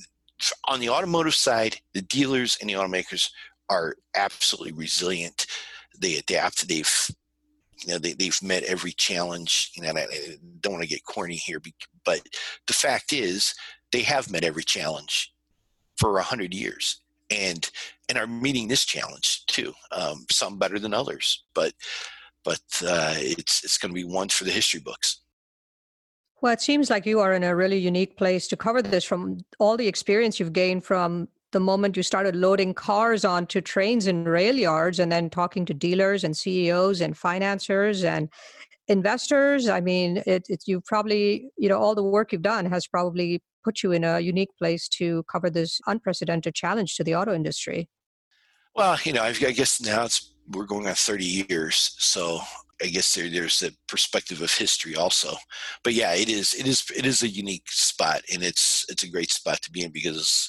on 0.69 0.81
the 0.81 0.91
automotive 0.91 1.35
side, 1.35 1.77
the 1.95 2.03
dealers 2.03 2.59
and 2.61 2.71
the 2.71 2.75
automakers 2.75 3.31
are 3.69 3.97
absolutely 4.15 4.73
resilient. 4.73 5.47
they 5.99 6.17
adapt. 6.17 6.69
They've 6.69 7.11
you 7.83 7.93
know 7.93 7.99
they, 7.99 8.13
they've 8.13 8.43
met 8.43 8.63
every 8.65 8.93
challenge. 8.93 9.73
You 9.75 9.83
know, 9.83 9.91
I 9.91 10.07
don't 10.61 10.75
want 10.75 10.85
to 10.85 10.89
get 10.89 11.05
corny 11.05 11.37
here, 11.37 11.61
but 12.05 12.21
the 12.67 12.73
fact 12.73 13.13
is 13.13 13.55
they 13.91 14.03
have 14.03 14.31
met 14.31 14.45
every 14.45 14.65
challenge 14.65 15.33
for 15.97 16.19
a 16.19 16.23
hundred 16.23 16.55
years 16.55 17.01
and 17.31 17.71
and 18.09 18.19
are 18.19 18.27
meeting 18.27 18.69
this 18.69 18.85
challenge 18.85 19.45
too. 19.47 19.73
Um, 19.93 20.27
some 20.31 20.59
better 20.59 20.79
than 20.79 20.95
others, 20.95 21.45
but 21.55 21.73
but 22.45 22.63
uh, 22.83 23.15
it's 23.17 23.65
it's 23.65 23.79
going 23.79 23.91
to 23.91 24.01
be 24.01 24.05
one 24.05 24.29
for 24.29 24.45
the 24.45 24.53
history 24.53 24.81
books. 24.81 25.21
Well, 26.43 26.53
it 26.53 26.61
seems 26.61 26.91
like 26.91 27.07
you 27.07 27.21
are 27.21 27.33
in 27.33 27.43
a 27.43 27.57
really 27.57 27.79
unique 27.79 28.17
place 28.17 28.47
to 28.49 28.57
cover 28.57 28.83
this 28.83 29.05
from 29.05 29.39
all 29.59 29.77
the 29.77 29.89
experience 29.89 30.39
you've 30.39 30.53
gained 30.53 30.85
from 30.85 31.29
the 31.53 31.61
moment 31.61 31.97
you 31.97 32.03
started 32.03 32.37
loading 32.37 32.75
cars 32.75 33.25
onto 33.25 33.61
trains 33.61 34.07
and 34.07 34.29
rail 34.29 34.55
yards 34.55 34.99
and 34.99 35.11
then 35.11 35.31
talking 35.31 35.65
to 35.65 35.73
dealers 35.73 36.25
and 36.25 36.37
CEOs 36.37 37.01
and 37.01 37.17
financiers 37.17 38.05
and 38.05 38.29
investors. 38.89 39.69
I 39.69 39.81
mean, 39.81 40.23
it, 40.27 40.47
it, 40.49 40.65
you've 40.67 40.85
probably, 40.85 41.49
you 41.57 41.69
know, 41.69 41.79
all 41.79 41.95
the 41.95 42.03
work 42.03 42.33
you've 42.33 42.43
done 42.43 42.67
has 42.67 42.87
probably 42.87 43.43
put 43.67 43.83
you 43.83 43.91
in 43.91 44.05
a 44.05 44.21
unique 44.21 44.57
place 44.57 44.89
to 44.89 45.25
cover 45.31 45.51
this 45.51 45.81
unprecedented 45.87 46.55
challenge 46.55 46.95
to 46.95 47.05
the 47.05 47.17
auto 47.17 47.35
industry. 47.35 47.89
Well, 48.77 48.97
you 49.05 49.13
know, 49.13 49.23
I 49.23 49.33
guess 49.33 49.81
now 49.81 50.05
it's 50.05 50.35
we're 50.53 50.67
going 50.67 50.87
on 50.87 50.95
30 50.95 51.25
years, 51.51 51.97
so 51.99 52.39
I 52.81 52.87
guess 52.87 53.15
there, 53.15 53.29
there's 53.29 53.63
a 53.63 53.73
perspective 53.89 54.41
of 54.43 54.53
history 54.53 54.95
also. 54.95 55.35
But 55.83 55.95
yeah, 55.95 56.15
it 56.15 56.29
is 56.29 56.55
it 56.55 56.67
is 56.69 56.85
it 56.97 57.07
is 57.07 57.23
a 57.23 57.29
unique 57.29 57.69
spot, 57.69 58.23
and 58.33 58.43
it's 58.45 58.85
it's 58.89 59.03
a 59.03 59.11
great 59.11 59.33
spot 59.33 59.61
to 59.63 59.73
be 59.73 59.83
in 59.83 59.91
because 59.91 60.49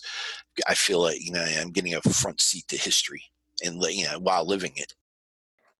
I 0.67 0.75
feel 0.75 1.01
like 1.01 1.19
you 1.25 1.31
know 1.31 1.45
I'm 1.59 1.71
getting 1.71 1.95
a 1.95 2.01
front 2.01 2.41
seat 2.41 2.65
to 2.67 2.77
history 2.77 3.23
and 3.63 3.81
you 3.89 4.05
know 4.05 4.19
while 4.19 4.45
living 4.45 4.73
it. 4.75 4.93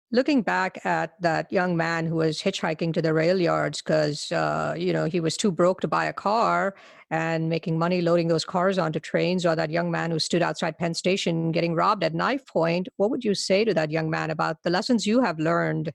Looking 0.10 0.42
back 0.42 0.86
at 0.86 1.22
that 1.22 1.52
young 1.52 1.76
man 1.76 2.06
who 2.06 2.16
was 2.16 2.42
hitchhiking 2.42 2.94
to 2.94 3.02
the 3.02 3.14
rail 3.14 3.42
yards 3.42 3.82
because 3.82 4.32
uh, 4.32 4.74
you 4.78 4.94
know 4.94 5.04
he 5.04 5.20
was 5.20 5.36
too 5.36 5.52
broke 5.52 5.82
to 5.82 5.88
buy 5.88 6.06
a 6.06 6.14
car 6.14 6.76
and 7.12 7.50
making 7.50 7.78
money 7.78 8.02
loading 8.02 8.30
those 8.30 8.46
cars 8.46 8.78
onto 8.78 9.00
trains, 9.00 9.46
or 9.46 9.56
that 9.56 9.70
young 9.70 9.92
man 9.92 10.12
who 10.12 10.20
stood 10.20 10.42
outside 10.42 10.78
Penn 10.78 10.94
Station 10.94 11.52
getting 11.52 11.76
robbed 11.76 12.04
at 12.04 12.14
knife 12.14 12.46
point, 12.46 12.88
what 12.98 13.10
would 13.10 13.24
you 13.24 13.34
say 13.34 13.66
to 13.66 13.74
that 13.74 13.92
young 13.92 14.10
man 14.10 14.30
about 14.30 14.64
the 14.64 14.70
lessons 14.70 15.06
you 15.06 15.22
have 15.22 15.40
learned 15.40 15.92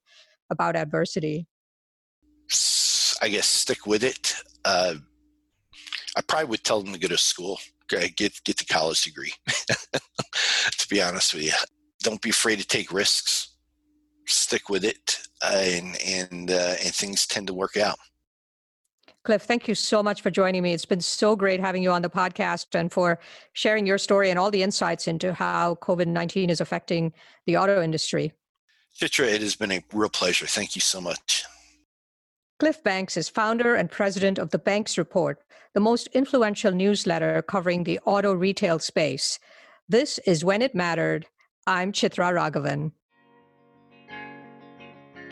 about 0.50 0.76
adversity? 0.76 1.46
I 3.22 3.28
guess 3.28 3.46
stick 3.46 3.86
with 3.86 4.04
it. 4.04 4.34
Uh, 4.64 4.94
I 6.16 6.20
probably 6.22 6.46
would 6.46 6.64
tell 6.64 6.82
them 6.82 6.92
to 6.92 6.98
go 6.98 7.08
to 7.08 7.18
school, 7.18 7.58
get 7.88 8.16
get 8.16 8.34
the 8.44 8.66
college 8.68 9.02
degree. 9.02 9.32
to 9.48 10.88
be 10.88 11.00
honest 11.00 11.34
with 11.34 11.44
you, 11.44 11.52
don't 12.02 12.20
be 12.20 12.30
afraid 12.30 12.58
to 12.58 12.66
take 12.66 12.92
risks. 12.92 13.51
Stick 14.26 14.68
with 14.68 14.84
it, 14.84 15.20
uh, 15.42 15.56
and 15.56 15.96
and 16.06 16.50
uh, 16.50 16.74
and 16.84 16.94
things 16.94 17.26
tend 17.26 17.46
to 17.48 17.54
work 17.54 17.76
out. 17.76 17.98
Cliff, 19.24 19.42
thank 19.42 19.68
you 19.68 19.74
so 19.76 20.02
much 20.02 20.20
for 20.20 20.30
joining 20.30 20.64
me. 20.64 20.72
It's 20.72 20.84
been 20.84 21.00
so 21.00 21.36
great 21.36 21.60
having 21.60 21.82
you 21.82 21.92
on 21.92 22.02
the 22.02 22.10
podcast 22.10 22.74
and 22.74 22.90
for 22.90 23.20
sharing 23.52 23.86
your 23.86 23.98
story 23.98 24.30
and 24.30 24.38
all 24.38 24.50
the 24.50 24.64
insights 24.64 25.06
into 25.06 25.32
how 25.32 25.76
COVID 25.76 26.08
19 26.08 26.50
is 26.50 26.60
affecting 26.60 27.12
the 27.46 27.56
auto 27.56 27.80
industry. 27.80 28.32
Chitra, 29.00 29.32
it 29.32 29.40
has 29.40 29.54
been 29.54 29.72
a 29.72 29.84
real 29.92 30.08
pleasure. 30.08 30.46
Thank 30.46 30.74
you 30.74 30.80
so 30.80 31.00
much. 31.00 31.44
Cliff 32.58 32.82
Banks 32.82 33.16
is 33.16 33.28
founder 33.28 33.74
and 33.74 33.90
president 33.90 34.38
of 34.38 34.50
the 34.50 34.58
Banks 34.58 34.98
Report, 34.98 35.40
the 35.74 35.80
most 35.80 36.08
influential 36.08 36.72
newsletter 36.72 37.42
covering 37.42 37.84
the 37.84 37.98
auto 38.04 38.32
retail 38.32 38.78
space. 38.78 39.38
This 39.88 40.18
is 40.26 40.44
When 40.44 40.62
It 40.62 40.74
Mattered. 40.74 41.26
I'm 41.66 41.92
Chitra 41.92 42.32
Raghavan. 42.32 42.92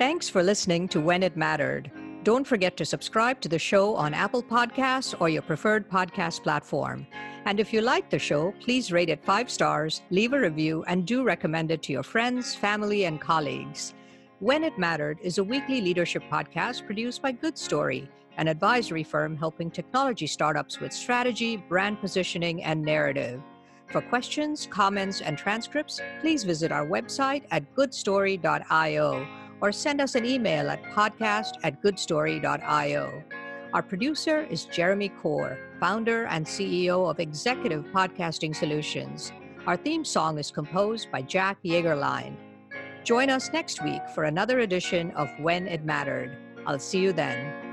Thanks 0.00 0.30
for 0.30 0.42
listening 0.42 0.88
to 0.88 0.98
When 0.98 1.22
It 1.22 1.36
Mattered. 1.36 1.90
Don't 2.22 2.46
forget 2.46 2.74
to 2.78 2.86
subscribe 2.86 3.38
to 3.42 3.50
the 3.50 3.58
show 3.58 3.94
on 3.94 4.14
Apple 4.14 4.42
Podcasts 4.42 5.14
or 5.20 5.28
your 5.28 5.42
preferred 5.42 5.90
podcast 5.90 6.42
platform. 6.42 7.06
And 7.44 7.60
if 7.60 7.70
you 7.70 7.82
like 7.82 8.08
the 8.08 8.18
show, 8.18 8.54
please 8.62 8.90
rate 8.90 9.10
it 9.10 9.22
five 9.22 9.50
stars, 9.50 10.00
leave 10.08 10.32
a 10.32 10.40
review, 10.40 10.84
and 10.86 11.06
do 11.06 11.22
recommend 11.22 11.70
it 11.70 11.82
to 11.82 11.92
your 11.92 12.02
friends, 12.02 12.54
family, 12.54 13.04
and 13.04 13.20
colleagues. 13.20 13.92
When 14.38 14.64
It 14.64 14.78
Mattered 14.78 15.18
is 15.22 15.36
a 15.36 15.44
weekly 15.44 15.82
leadership 15.82 16.22
podcast 16.32 16.86
produced 16.86 17.20
by 17.20 17.32
Good 17.32 17.58
Story, 17.58 18.08
an 18.38 18.48
advisory 18.48 19.04
firm 19.04 19.36
helping 19.36 19.70
technology 19.70 20.26
startups 20.26 20.80
with 20.80 20.94
strategy, 20.94 21.58
brand 21.58 22.00
positioning, 22.00 22.62
and 22.62 22.80
narrative. 22.80 23.42
For 23.88 24.00
questions, 24.00 24.66
comments, 24.70 25.20
and 25.20 25.36
transcripts, 25.36 26.00
please 26.22 26.42
visit 26.42 26.72
our 26.72 26.86
website 26.86 27.42
at 27.50 27.70
goodstory.io 27.74 29.39
or 29.60 29.72
send 29.72 30.00
us 30.00 30.14
an 30.14 30.24
email 30.24 30.70
at 30.70 30.82
podcast 30.84 31.54
at 31.62 31.82
goodstory.io. 31.82 33.24
Our 33.72 33.82
producer 33.82 34.46
is 34.50 34.64
Jeremy 34.64 35.10
Corr, 35.22 35.56
founder 35.78 36.24
and 36.26 36.44
CEO 36.44 37.08
of 37.08 37.20
Executive 37.20 37.84
Podcasting 37.86 38.54
Solutions. 38.54 39.32
Our 39.66 39.76
theme 39.76 40.04
song 40.04 40.38
is 40.38 40.50
composed 40.50 41.10
by 41.12 41.22
Jack 41.22 41.58
Yeagerline. 41.64 42.36
Join 43.04 43.30
us 43.30 43.52
next 43.52 43.82
week 43.84 44.02
for 44.14 44.24
another 44.24 44.60
edition 44.60 45.10
of 45.12 45.30
When 45.38 45.68
It 45.68 45.84
Mattered. 45.84 46.36
I'll 46.66 46.78
see 46.78 47.00
you 47.00 47.12
then. 47.12 47.69